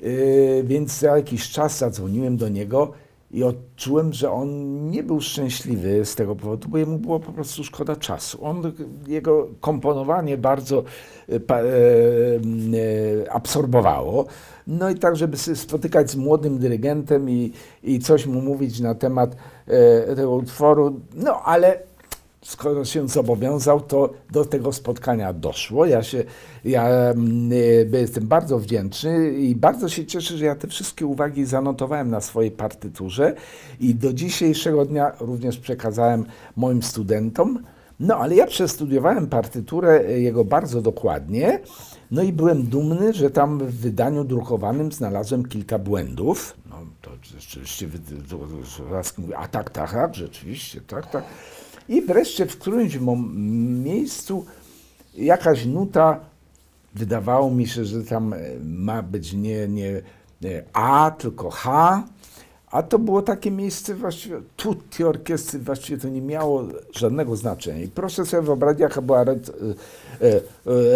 [0.02, 2.92] Yy, więc za jakiś czas zadzwoniłem do niego
[3.34, 4.50] i odczułem, że on
[4.90, 8.46] nie był szczęśliwy z tego powodu, bo jemu było po prostu szkoda czasu.
[8.46, 8.72] On,
[9.08, 10.84] jego komponowanie bardzo
[11.30, 14.26] e, pa, e, e, absorbowało.
[14.68, 17.52] No i tak, żeby się spotykać z młodym dyrygentem i,
[17.84, 19.36] i coś mu mówić na temat
[19.68, 21.93] e, tego utworu, no ale
[22.44, 25.86] skoro się zobowiązał, to do tego spotkania doszło.
[25.86, 26.24] Ja się,
[26.66, 31.46] ja mm, y, jestem bardzo wdzięczny i bardzo się cieszę, że ja te wszystkie uwagi
[31.46, 33.36] zanotowałem na swojej partyturze
[33.80, 36.26] i do dzisiejszego dnia również przekazałem
[36.56, 37.64] moim studentom.
[38.00, 41.60] No, ale ja przestudiowałem partyturę y, jego bardzo dokładnie.
[42.12, 46.58] No i byłem dumny, że tam w wydaniu drukowanym znalazłem kilka błędów.
[46.70, 47.88] No, to rzeczywiście
[49.38, 51.24] a tak, tak, tak, rzeczywiście, tak, tak.
[51.90, 53.00] I wreszcie w którymś
[53.84, 54.46] miejscu
[55.16, 56.20] jakaś nuta,
[56.96, 60.02] wydawało mi się, że tam e, ma być nie, nie
[60.46, 62.04] e, A, tylko H,
[62.72, 67.84] a to było takie miejsce właściwie, tutti orkiestry właściwie to nie miało żadnego znaczenia.
[67.84, 69.36] I proszę sobie wyobrazić, jaka była e,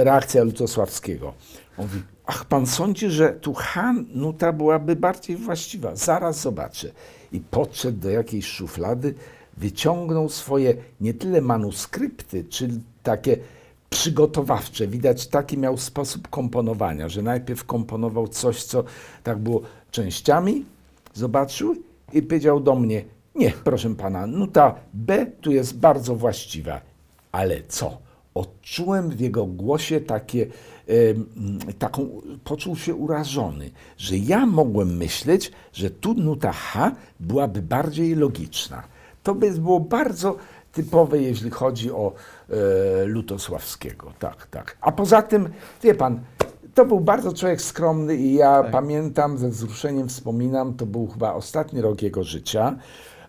[0.03, 1.33] reakcja Lutosławskiego.
[1.77, 5.95] On mówi, ach, pan sądzi, że tu H nuta byłaby bardziej właściwa.
[5.95, 6.91] Zaraz zobaczę.
[7.31, 9.13] I podszedł do jakiejś szuflady,
[9.57, 13.37] wyciągnął swoje nie tyle manuskrypty, czyli takie
[13.89, 14.87] przygotowawcze.
[14.87, 18.83] Widać taki miał sposób komponowania, że najpierw komponował coś, co
[19.23, 20.65] tak było częściami,
[21.13, 21.75] zobaczył
[22.13, 23.03] i powiedział do mnie,
[23.35, 26.81] nie, proszę pana, nuta B tu jest bardzo właściwa.
[27.31, 27.97] Ale co?
[28.33, 30.47] Odczułem w jego głosie takie,
[31.79, 38.83] taką, poczuł się urażony, że ja mogłem myśleć, że tu nuta H byłaby bardziej logiczna.
[39.27, 40.35] To by było bardzo
[40.71, 42.13] typowe, jeśli chodzi o
[42.49, 44.13] e, Lutosławskiego.
[44.19, 44.77] Tak, tak.
[44.81, 45.49] A poza tym,
[45.83, 46.19] wie pan,
[46.73, 51.81] to był bardzo człowiek skromny i ja pamiętam, ze wzruszeniem wspominam, to był chyba ostatni
[51.81, 52.75] rok jego życia.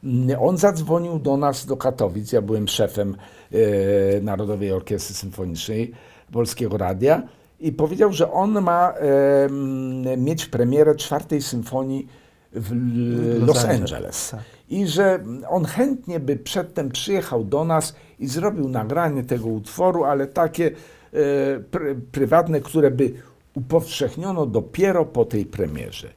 [0.05, 3.17] Mm, On zadzwonił do nas do Katowic, ja byłem szefem
[3.53, 5.93] e, Narodowej Orkiestry Symfonicznej
[6.33, 7.23] Polskiego Radia
[7.61, 12.09] i powiedział, że on ma em, mieć premierę czwartej symfonii
[12.53, 12.73] w
[13.41, 14.31] Los Los Angeles, Angeles.
[14.31, 14.58] tak.
[14.71, 20.27] I że on chętnie by przedtem przyjechał do nas i zrobił nagranie tego utworu, ale
[20.27, 20.71] takie e,
[21.61, 23.13] pr prywatne, które by
[23.55, 26.09] upowszechniono dopiero po tej premierze.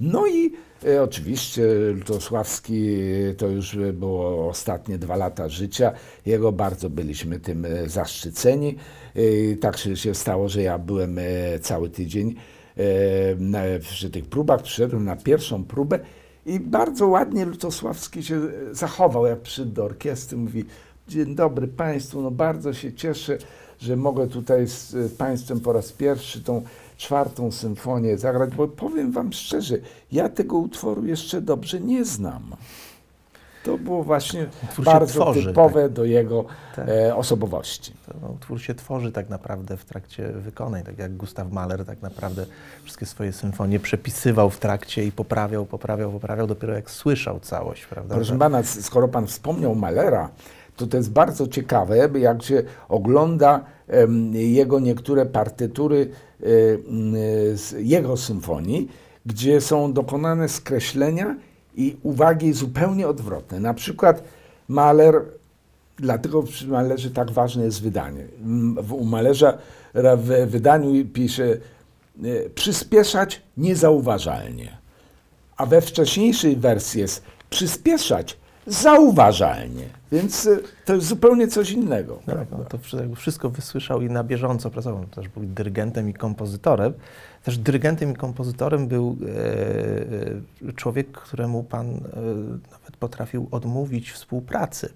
[0.00, 0.52] No i
[0.86, 1.62] e, oczywiście
[1.94, 3.00] Lutosławski
[3.30, 5.92] e, to już było ostatnie dwa lata życia.
[6.26, 8.76] Jego bardzo byliśmy tym e, zaszczyceni.
[9.14, 11.22] E, tak się stało, że ja byłem e,
[11.60, 12.34] cały tydzień
[12.76, 12.82] e,
[13.38, 14.62] na, przy tych próbach.
[14.62, 15.98] Przyszedłem na pierwszą próbę
[16.46, 20.36] i bardzo ładnie Lutosławski się e, zachował, jak przyszedł do orkiestry.
[20.36, 20.64] Mówi,
[21.08, 23.38] dzień dobry Państwu, no bardzo się cieszę,
[23.80, 26.62] że mogę tutaj z e, Państwem po raz pierwszy tą
[26.96, 29.78] czwartą symfonię zagrać, bo powiem Wam szczerze,
[30.12, 32.56] ja tego utworu jeszcze dobrze nie znam.
[33.64, 34.46] To było właśnie
[34.78, 36.44] bardzo tworzy, typowe do jego
[36.76, 36.88] Tak.
[36.88, 37.92] e, osobowości.
[38.06, 42.02] To, no, utwór się tworzy tak naprawdę w trakcie wykonań, tak jak Gustav Mahler tak
[42.02, 42.46] naprawdę
[42.82, 48.14] wszystkie swoje symfonie przepisywał w trakcie i poprawiał, poprawiał, poprawiał dopiero jak słyszał całość, prawda?
[48.14, 50.30] Proszę pana, skoro pan wspomniał Malera,
[50.76, 56.10] to to jest bardzo ciekawe, jak się ogląda em, jego niektóre partytury
[56.42, 57.14] e, m,
[57.54, 58.88] z jego symfonii,
[59.26, 61.36] gdzie są dokonane skreślenia
[61.76, 63.60] i uwagi zupełnie odwrotne.
[63.60, 64.24] Na przykład
[64.68, 65.22] Mahler,
[65.96, 68.26] dlatego przy Malerze tak ważne jest wydanie.
[68.90, 69.58] U Malerza
[69.94, 74.80] w wydaniu pisze e, przyspieszać niezauważalnie
[75.60, 79.84] a we wcześniejszej wersji jest przyspieszać zauważalnie.
[80.12, 82.18] Więc y, to jest zupełnie coś innego.
[82.26, 82.78] Tak, no to
[83.16, 85.04] wszystko wysłyszał i na bieżąco pracował.
[85.04, 86.92] Też był dyrygentem i kompozytorem.
[87.42, 91.98] Też dyrygentem i kompozytorem był e, e, człowiek, któremu pan e,
[92.70, 94.92] nawet potrafił odmówić współpracy.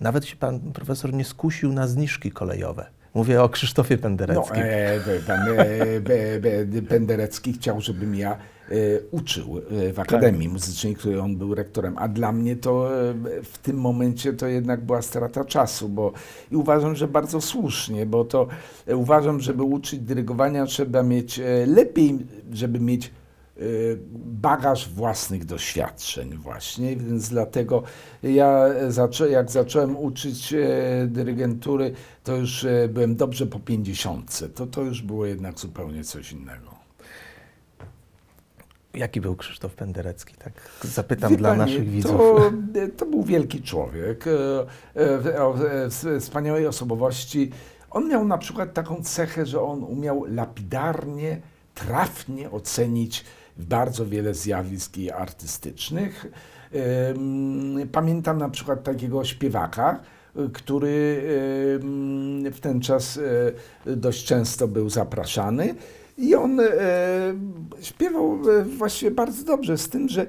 [0.00, 2.86] Nawet się pan profesor nie skusił na zniżki kolejowe.
[3.14, 4.56] Mówię o Krzysztofie No, Pendereckim.
[4.56, 8.74] e, be- pan e, be, be, Penderecki chciał, żebym ja e,
[9.10, 9.58] uczył
[9.88, 13.76] e, w Akademii Muzycznej, której on był rektorem, a dla mnie to e, w tym
[13.76, 16.12] momencie to jednak była strata czasu, bo
[16.50, 18.46] i uważam, że bardzo słusznie, bo to
[18.86, 22.18] e, uważam, żeby uczyć dyrygowania trzeba mieć e, lepiej,
[22.52, 23.10] żeby mieć e,
[24.24, 27.82] bagaż własnych doświadczeń właśnie, więc dlatego
[28.22, 30.58] ja zaczę, jak zacząłem uczyć e,
[31.06, 31.92] dyrygentury,
[32.24, 34.48] to już e, byłem dobrze po pięćdziesiątce.
[34.48, 36.74] To, to już było jednak zupełnie coś innego.
[38.94, 40.34] Jaki był Krzysztof Penderecki?
[40.34, 42.20] Tak zapytam Wie dla pani, naszych widzów.
[42.20, 42.52] To,
[42.98, 44.24] to był wielki człowiek,
[46.20, 47.50] wspaniałej osobowości.
[47.90, 51.40] On miał na przykład taką cechę, że on umiał lapidarnie,
[51.74, 53.24] trafnie ocenić
[53.56, 56.26] bardzo wiele zjawisk artystycznych.
[57.92, 60.00] Pamiętam na przykład takiego śpiewaka,
[60.52, 61.22] który
[62.52, 63.20] w ten czas
[63.86, 65.74] e, dość często był zapraszany.
[66.18, 66.66] I on e,
[67.80, 70.26] śpiewał e, właściwie bardzo dobrze, z tym, że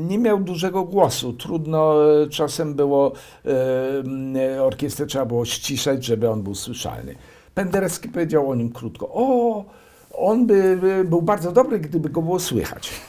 [0.00, 1.32] nie miał dużego głosu.
[1.32, 1.94] Trudno
[2.30, 3.12] czasem było,
[4.62, 7.14] orkiestrę trzeba było ściszać, żeby on był słyszalny.
[7.54, 9.64] Penderecki powiedział o nim krótko, o,
[10.16, 13.00] on by, by był bardzo dobry, gdyby go było słychać.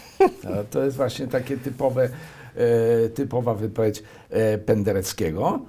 [0.71, 2.09] To, jest właśnie takie typowe,
[2.55, 5.59] e, typowa wypowiedź e, Pendereckiego.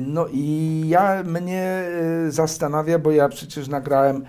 [0.00, 4.24] No i ja mnie e, zastanawia, bo ja przecież nagrałem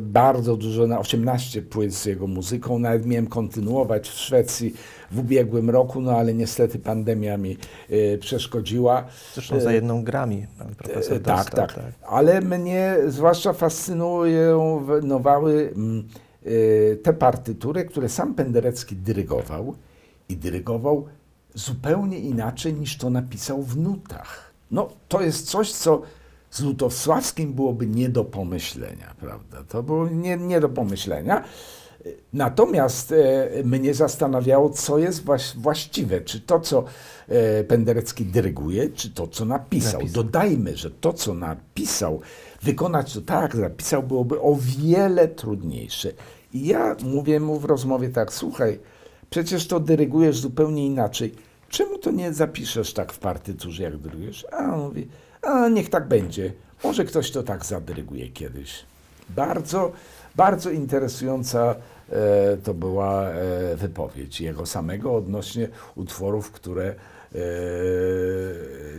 [0.00, 4.74] bardzo dużo, na 18 płyt z jego muzyką, nawet miałem kontynuować w Szwecji
[5.10, 7.56] w ubiegłym roku, no ale niestety pandemia mi
[7.90, 9.04] e, przeszkodziła.
[9.34, 11.66] Zresztą za jedną grami pan profesor E, Tak, dostał.
[11.66, 14.86] tak, Ale mnie zwłaszcza fascynują
[15.76, 16.08] mm,
[16.44, 19.74] e, te partytury, które sam Penderecki dyrygował
[20.28, 21.04] i dyrygował
[21.54, 24.54] zupełnie inaczej niż to napisał w nutach.
[24.70, 26.02] No, to jest coś, co
[26.54, 29.64] z Lutosławskim byłoby nie do pomyślenia, prawda?
[29.68, 31.44] To było nie, nie do pomyślenia.
[32.32, 36.20] Natomiast e, mnie zastanawiało, co jest właś- właściwe.
[36.20, 36.84] Czy to, co
[37.28, 39.92] e, Penderecki dyryguje, czy to, co napisał.
[40.00, 40.22] Napisał.
[40.24, 42.20] Dodajmy, że to, co napisał,
[42.62, 46.12] wykonać to tak, jak zapisał, byłoby o wiele trudniejsze.
[46.52, 48.78] I ja mówię mu w rozmowie tak, słuchaj,
[49.30, 51.34] przecież to dyrygujesz zupełnie inaczej.
[51.68, 54.46] Czemu to nie zapiszesz tak w partyturze, jak dyrygujesz?
[54.52, 55.08] A on mówi,
[55.46, 56.52] a niech tak będzie.
[56.84, 58.84] Może ktoś to tak zadyryguje kiedyś.
[59.28, 59.92] Bardzo,
[60.36, 61.74] bardzo interesująca
[62.10, 66.94] e, to była e, wypowiedź jego samego odnośnie utworów, które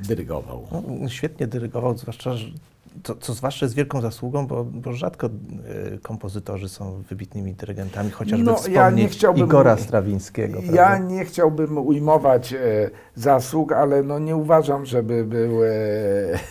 [0.08, 0.68] dyrygował.
[0.72, 2.32] No, świetnie dyrygował, zwłaszcza,
[3.04, 5.28] to, co zwłaszcza jest wielką zasługą, bo, bo rzadko
[5.96, 10.60] y, kompozytorzy są wybitnymi dyrygentami, chociażby No, wspomnieć ja nie chciałbym- Igora Strawińskiego.
[10.60, 10.98] Ja prawda?
[10.98, 15.70] nie chciałbym ujmować e, zasług, ale no nie uważam, żeby był e,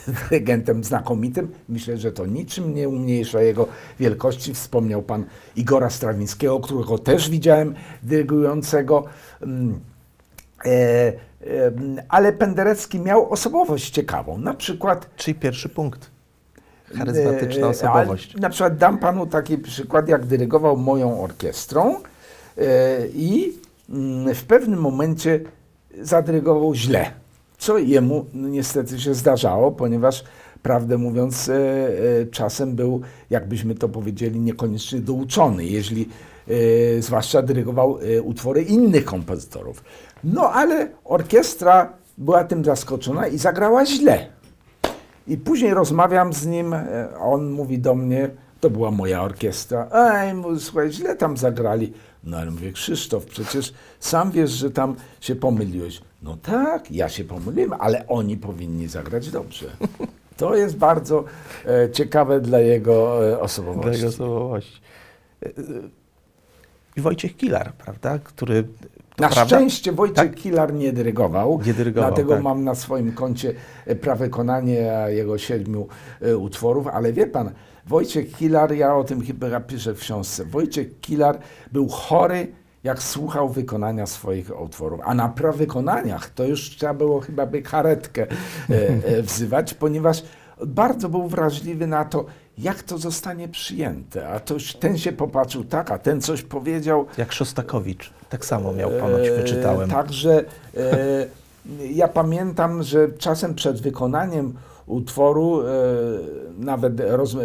[0.30, 1.48] dyrygentem znakomitym.
[1.68, 3.68] Myślę, że to niczym nie umniejsza jego
[4.00, 4.54] wielkości.
[4.54, 5.24] Wspomniał pan
[5.56, 9.04] Igora Strawińskiego, którego też widziałem dyrygującego.
[9.42, 9.80] Mm,
[10.66, 11.12] e,
[12.08, 14.38] ale Penderecki miał osobowość ciekawą.
[14.38, 16.10] Na przykład Czyli pierwszy punkt.
[16.98, 18.36] Charyzmatyczna E, osobowość.
[18.36, 21.96] Na przykład dam panu taki przykład, jak dyrygował moją orkiestrą
[22.58, 23.52] e, i
[23.90, 25.40] mm, w pewnym momencie
[26.00, 27.10] zadyrygował źle,
[27.58, 30.24] co jemu niestety się zdarzało, ponieważ
[30.62, 31.56] prawdę mówiąc e,
[32.30, 36.08] czasem był, jakbyśmy to powiedzieli, niekoniecznie douczony, jeśli
[37.00, 39.84] zwłaszcza dyrygował utwory innych kompozytorów.
[40.24, 44.26] No ale orkiestra była tym zaskoczona i zagrała źle.
[45.26, 50.34] I później rozmawiam z nim, e, on mówi do mnie, to była moja orkiestra, ej,
[50.34, 51.92] mu- słuchaj, źle tam zagrali.
[52.24, 56.00] No ale mówię, Krzysztof, przecież sam wiesz, że tam się pomyliłeś.
[56.22, 59.66] No tak, ja się pomyliłem, ale oni powinni zagrać dobrze.
[60.36, 61.24] To jest bardzo
[61.66, 63.82] e, ciekawe dla jego e, osobowości.
[63.88, 64.80] Dla jego osobowości.
[65.46, 65.52] Y,
[66.96, 68.18] I Wojciech Kilar, prawda?
[68.18, 68.64] Który.
[69.16, 69.56] To Na prawda?
[69.56, 70.34] szczęście Wojciech Tak?
[70.34, 72.42] Kilar nie dyrygował, Nie dyrygował, dlatego tak.
[72.42, 73.54] mam na swoim koncie
[73.86, 75.88] e, prawykonanie jego siedmiu
[76.22, 77.50] e, utworów, ale wie pan,
[77.86, 81.38] Wojciech Kilar, ja o tym chyba piszę w książce, Wojciech Kilar
[81.72, 82.46] był chory,
[82.84, 88.22] jak słuchał wykonania swoich utworów, a na prawykonaniach to już trzeba było chyba by karetkę
[88.22, 88.28] e,
[89.04, 90.22] e, wzywać, ponieważ
[90.66, 92.24] bardzo był wrażliwy na to,
[92.58, 97.32] jak to zostanie przyjęte, a to ten się popatrzył tak, a ten coś powiedział, Jak
[97.32, 98.12] Szostakowicz.
[98.28, 99.90] Tak samo miał ponoć, E, wyczytałem.
[99.90, 100.44] Także
[100.76, 101.26] e,
[101.90, 104.54] ja pamiętam, że czasem przed wykonaniem
[104.86, 105.64] utworu, e,
[106.58, 106.92] nawet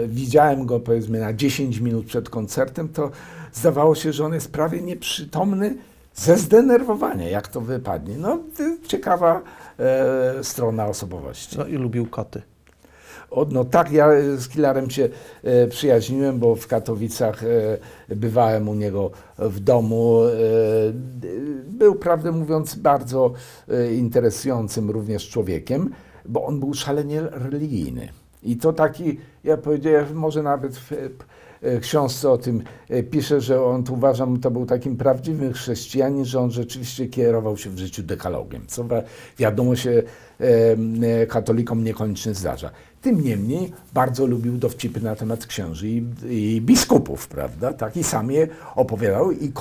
[0.07, 3.12] widziałem go powiedzmy na 10 minut przed koncertem, to
[3.53, 5.76] zdawało się, że on jest prawie nieprzytomny
[6.16, 8.18] ze zdenerwowania, jak to wypadnie.
[8.18, 8.39] No,
[8.88, 9.41] ciekawa
[9.80, 11.57] e, strona osobowości.
[11.57, 12.41] No i lubił koty.
[13.51, 15.09] No tak, ja z Kilarem się
[15.43, 20.23] e, przyjaźniłem, bo w Katowicach e, bywałem u niego w domu.
[20.23, 20.30] E,
[21.67, 23.34] był, prawdę mówiąc, bardzo
[23.97, 25.89] interesującym również człowiekiem,
[26.25, 28.09] bo on był szalenie religijny.
[28.43, 30.91] I to taki, ja powiedziałem, może nawet w
[31.82, 32.63] książce o tym
[33.11, 37.69] pisze, że on tu uważam, to był takim prawdziwym chrześcijanin, że on rzeczywiście kierował się
[37.69, 38.89] w życiu dekalogiem, co wi-
[39.38, 40.03] wiadomo się
[41.27, 42.71] katolikom niekoniecznie zdarza.
[43.01, 47.73] Tym niemniej bardzo lubił dowcipy na temat księży i, i biskupów, prawda?
[47.73, 49.51] Tak i sam je opowiadał i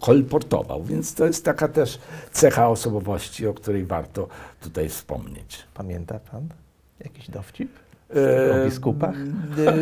[0.00, 1.98] kolportował, więc to jest taka też
[2.32, 4.28] cecha osobowości, o której warto
[4.60, 5.58] tutaj wspomnieć.
[5.74, 6.48] Pamięta pan
[7.04, 7.70] jakiś dowcip?
[8.16, 9.14] E, O biskupach?
[9.14, 9.74] e,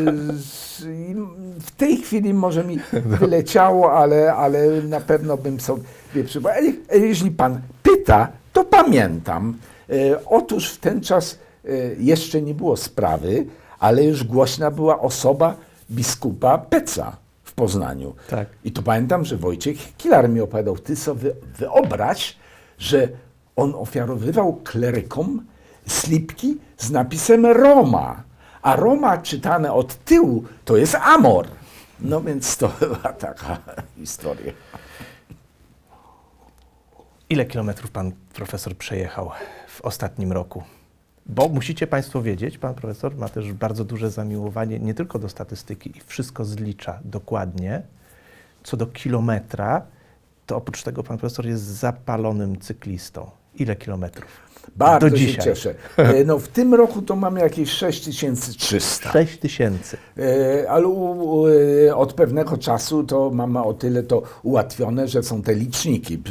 [1.60, 5.82] W tej chwili może mi wyleciało, ale, ale na pewno bym sobie
[6.26, 6.62] przypomniał.
[6.94, 9.56] Jeśli pan pyta, to pamiętam.
[9.90, 9.94] E,
[10.26, 11.38] Otóż w ten czas
[11.98, 13.46] jeszcze nie było sprawy,
[13.78, 15.56] ale już głośna była osoba
[15.90, 18.14] biskupa Peca w Poznaniu.
[18.30, 18.48] Tak.
[18.64, 22.36] I to pamiętam, że Wojciech Kilar mi opowiadał, ty sobie wyobraź,
[22.78, 23.08] że
[23.56, 25.46] on ofiarowywał klerykom
[25.86, 28.22] slipki z napisem Roma,
[28.62, 31.46] a Roma czytane od tyłu to jest Amor.
[32.00, 33.58] No więc to była taka
[33.96, 34.52] historia.
[37.30, 39.30] Ile kilometrów pan profesor przejechał
[39.68, 40.62] w ostatnim roku?
[41.26, 45.98] Bo musicie Państwo wiedzieć, pan profesor ma też bardzo duże zamiłowanie nie tylko do statystyki
[45.98, 47.82] i wszystko zlicza dokładnie.
[48.62, 49.82] Co do kilometra,
[50.46, 53.30] to oprócz tego pan profesor jest zapalonym cyklistą.
[53.58, 54.52] Ile kilometrów?
[54.76, 55.44] Bardzo do się dzisiaj.
[55.44, 55.74] cieszę.
[55.96, 59.12] E, No w tym roku to mamy jakieś 6300.
[59.12, 59.96] 6 tysięcy.
[60.18, 60.86] E, Ale
[61.88, 66.22] e, od pewnego czasu to mamy o tyle to ułatwione, że są te liczniki.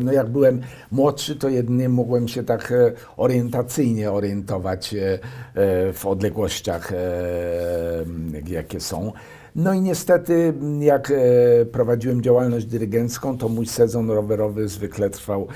[0.00, 0.60] No jak byłem
[0.90, 2.72] młodszy, to jedynie mogłem się tak
[3.16, 4.94] orientacyjnie orientować
[5.92, 6.92] w odległościach,
[8.48, 9.12] jakie są.
[9.56, 15.48] No i niestety, jak e, prowadziłem działalność dyrygencką, to mój sezon rowerowy zwykle trwał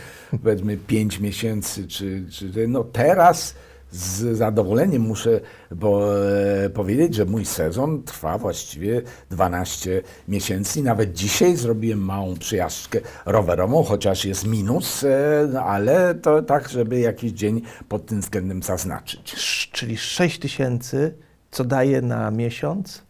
[0.42, 3.54] powiedzmy 5 miesięcy, czy, czy no teraz
[3.92, 5.40] z zadowoleniem muszę
[5.70, 6.18] bo,
[6.64, 10.82] e, powiedzieć, że mój sezon trwa właściwie 12 miesięcy.
[10.82, 17.32] Nawet dzisiaj zrobiłem małą przyjażdżkę rowerową, chociaż jest minus, e, ale to tak, żeby jakiś
[17.32, 19.34] dzień pod tym względem zaznaczyć.
[19.72, 21.14] Czyli 6 tysięcy,
[21.50, 23.09] co daje na miesiąc?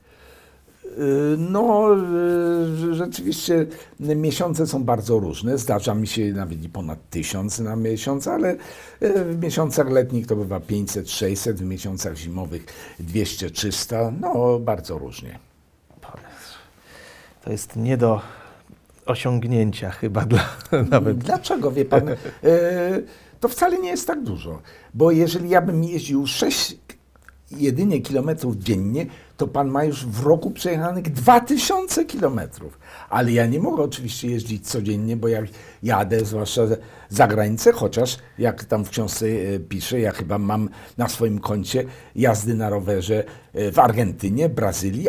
[0.99, 1.97] Y, No,
[2.91, 3.67] y, rzeczywiście
[4.01, 5.59] miesiące są bardzo różne.
[5.59, 8.57] Zdarza mi się nawet i ponad tysiąc na miesiąc, ale
[9.03, 12.67] y, w miesiącach letnich to bywa 500, 600, w miesiącach zimowych
[13.01, 14.13] 200, 300.
[14.21, 15.39] No, bardzo różnie.
[17.45, 18.21] To jest nie do
[19.07, 20.45] osiągnięcia chyba dla
[20.91, 21.19] nawet.
[21.19, 22.03] Dlaczego, wie pan?
[23.41, 24.63] To wcale nie jest tak dużo,
[24.95, 26.77] bo jeżeli ja bym jeździł 6
[27.51, 29.07] jedynie kilometrów dziennie,
[29.41, 32.79] to pan ma już w roku przejechanych 2000 kilometrów.
[33.11, 35.45] Ale ja nie mogę oczywiście jeździć codziennie, bo jak
[35.83, 36.63] jadę, zwłaszcza
[37.09, 40.69] za granicę, chociaż jak tam w książce e, piszę, ja chyba mam
[40.99, 41.85] na swoim koncie
[42.15, 43.25] jazdy na rowerze
[43.55, 45.09] e, w Argentynie, Brazylii,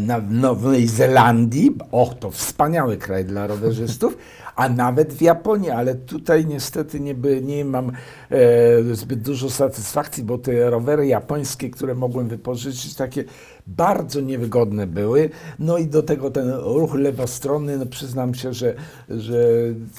[0.00, 1.78] na Nowej Zelandii.
[1.90, 4.16] Och, to wspaniały kraj dla rowerzystów.
[4.56, 7.92] A nawet w Japonii, ale tutaj niestety nie, by, nie mam
[8.30, 13.30] e, zbyt dużo satysfakcji, bo te rowery japońskie, które mogłem wypożyczyć, takie
[13.66, 15.30] bardzo niewygodne były.
[15.58, 18.74] No i do tego ten ruch lewostronny, no przyznam się, że,
[19.08, 19.38] że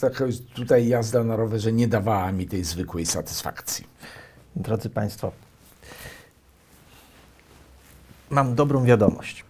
[0.01, 3.87] taka tutaj jazda na rowerze nie dawała mi tej zwykłej satysfakcji.
[4.55, 5.31] Drodzy Państwo,
[8.29, 9.45] mam dobrą wiadomość.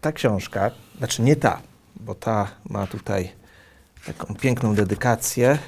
[0.00, 1.60] Ta książka, znaczy nie ta,
[1.96, 3.32] bo ta ma tutaj
[4.06, 5.58] taką piękną dedykację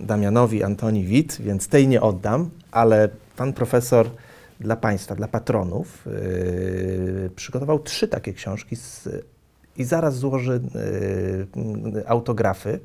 [0.00, 4.10] Damianowi Antoni Wit, więc tej nie oddam, ale pan profesor
[4.60, 9.08] dla Państwa, dla patronów yy, przygotował trzy takie książki z,
[9.76, 10.60] i zaraz złoży
[11.94, 12.80] yy, autografy.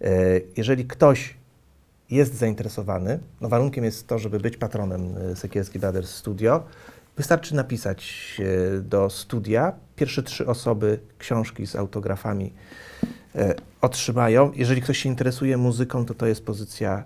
[0.00, 0.08] Yy,
[0.56, 1.34] jeżeli ktoś
[2.10, 6.64] jest zainteresowany, no warunkiem jest to, żeby być patronem Sekielski Brothers Studio,
[7.16, 8.36] wystarczy napisać
[8.82, 9.72] do studia.
[9.96, 12.52] Pierwsze trzy osoby książki z autografami
[13.80, 14.52] otrzymają.
[14.54, 17.04] Jeżeli ktoś się interesuje muzyką, to to jest pozycja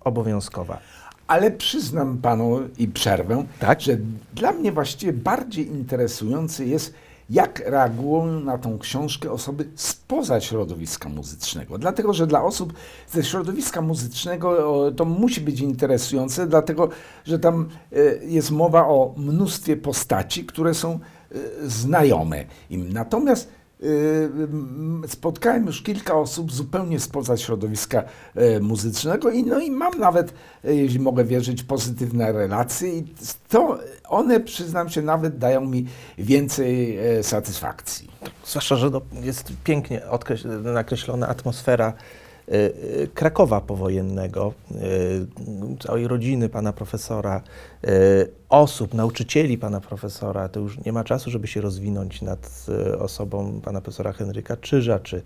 [0.00, 0.80] obowiązkowa.
[1.26, 3.80] Ale przyznam panu i przerwę, Tak?
[3.80, 3.96] że
[4.34, 6.94] dla mnie właściwie bardziej interesujące jest,
[7.30, 11.78] jak reagują na tą książkę osoby spoza środowiska muzycznego.
[11.78, 12.72] Dlatego, że dla osób
[13.08, 16.88] ze środowiska muzycznego o, to musi być interesujące, dlatego,
[17.24, 22.92] że tam e, jest mowa o mnóstwie postaci, które są e, znajome im.
[22.92, 23.61] Natomiast e,
[25.06, 28.02] spotkałem już kilka osób zupełnie spoza środowiska
[28.34, 33.04] e, muzycznego i, no i mam nawet, e, jeśli mogę wierzyć, pozytywne relacje i
[33.48, 33.78] to
[34.08, 35.86] one, przyznam się, nawet dają mi
[36.18, 38.10] więcej e, satysfakcji.
[38.46, 40.02] Zwłaszcza, że no, jest pięknie
[40.62, 41.92] nakreślona atmosfera
[43.14, 47.42] Krakowa powojennego, y, całej rodziny pana profesora,
[47.84, 50.48] y, osób, nauczycieli pana profesora.
[50.48, 54.98] To już nie ma czasu, żeby się rozwinąć nad y, osobą pana profesora Henryka Czyża,
[54.98, 55.22] czy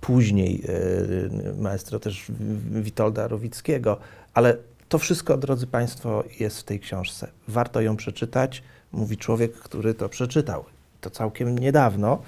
[0.00, 2.24] później y, maestro też
[2.70, 3.98] Witolda Rowickiego,
[4.34, 4.56] ale
[4.88, 7.28] to wszystko, drodzy Państwo, jest w tej książce.
[7.48, 8.62] Warto ją przeczytać,
[8.92, 10.64] mówi człowiek, który to przeczytał.
[11.00, 12.22] To całkiem niedawno.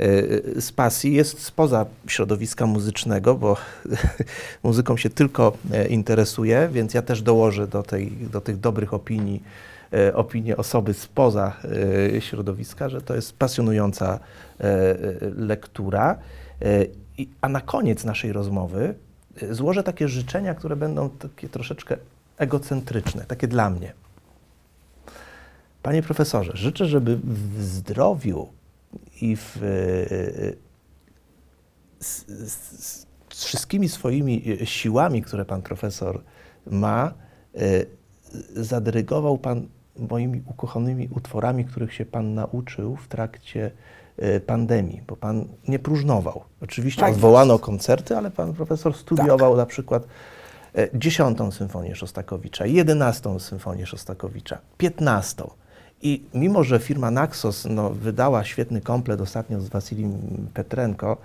[0.00, 3.56] Y, Z pasji jest spoza środowiska muzycznego, bo
[4.62, 9.42] muzyką się tylko e, interesuje, więc ja też dołożę do, tej, do tych dobrych opinii
[9.92, 11.52] e, opinię osoby spoza
[12.16, 14.18] e, środowiska, że to jest pasjonująca
[15.36, 16.18] lektura.
[17.40, 18.94] A na koniec naszej rozmowy
[19.50, 21.96] złożę takie życzenia, które będą takie troszeczkę
[22.38, 23.92] egocentryczne, takie dla mnie.
[25.82, 28.48] Panie profesorze, życzę, żeby w zdrowiu
[29.20, 29.60] i w, e,
[32.00, 36.22] z, z, z wszystkimi swoimi e, siłami, które pan profesor
[36.66, 37.14] ma,
[37.54, 37.60] e,
[38.62, 39.68] zadyrygował pan
[39.98, 43.70] moimi ukochanymi utworami, których się pan nauczył w trakcie
[44.16, 46.44] e, pandemii, bo pan nie próżnował.
[46.62, 50.06] Oczywiście Tak odwołano koncerty, ale pan profesor studiował na przykład
[50.74, 55.50] e, dziesiątą symfonię Szostakowicza, jedenastą symfonię Szostakowicza, piętnastą.
[56.02, 60.18] I mimo, że firma Naxos no, wydała świetny komplet ostatnio z Wasilim
[60.54, 61.16] Petrenko,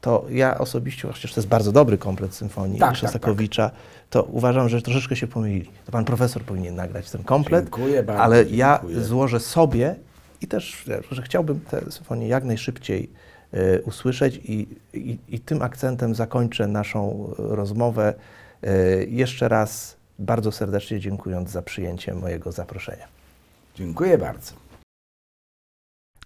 [0.00, 3.70] to ja osobiście, chociaż to jest bardzo dobry komplet symfonii Tak, tak, Szostakowicza,
[4.10, 5.70] to uważam, że troszeczkę się pomylili.
[5.86, 9.04] To pan profesor powinien nagrać ten komplet, Dziękuję bardzo, ale ja dziękuję.
[9.04, 9.96] złożę sobie
[10.40, 13.10] i też, że chciałbym tę symfonię jak najszybciej
[13.52, 18.14] e, usłyszeć i, i, i tym akcentem zakończę naszą e, rozmowę.
[18.62, 23.19] E, jeszcze raz bardzo serdecznie dziękując za przyjęcie mojego zaproszenia.
[23.74, 24.52] Dziękuję bardzo.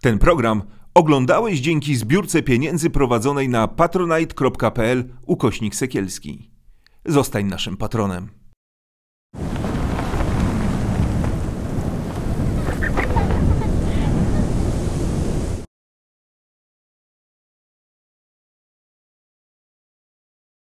[0.01, 0.63] Ten program
[0.95, 6.51] oglądałeś dzięki zbiórce pieniędzy prowadzonej na patronite.pl ukośnik sekielski.
[7.05, 8.44] Zostań naszym patronem.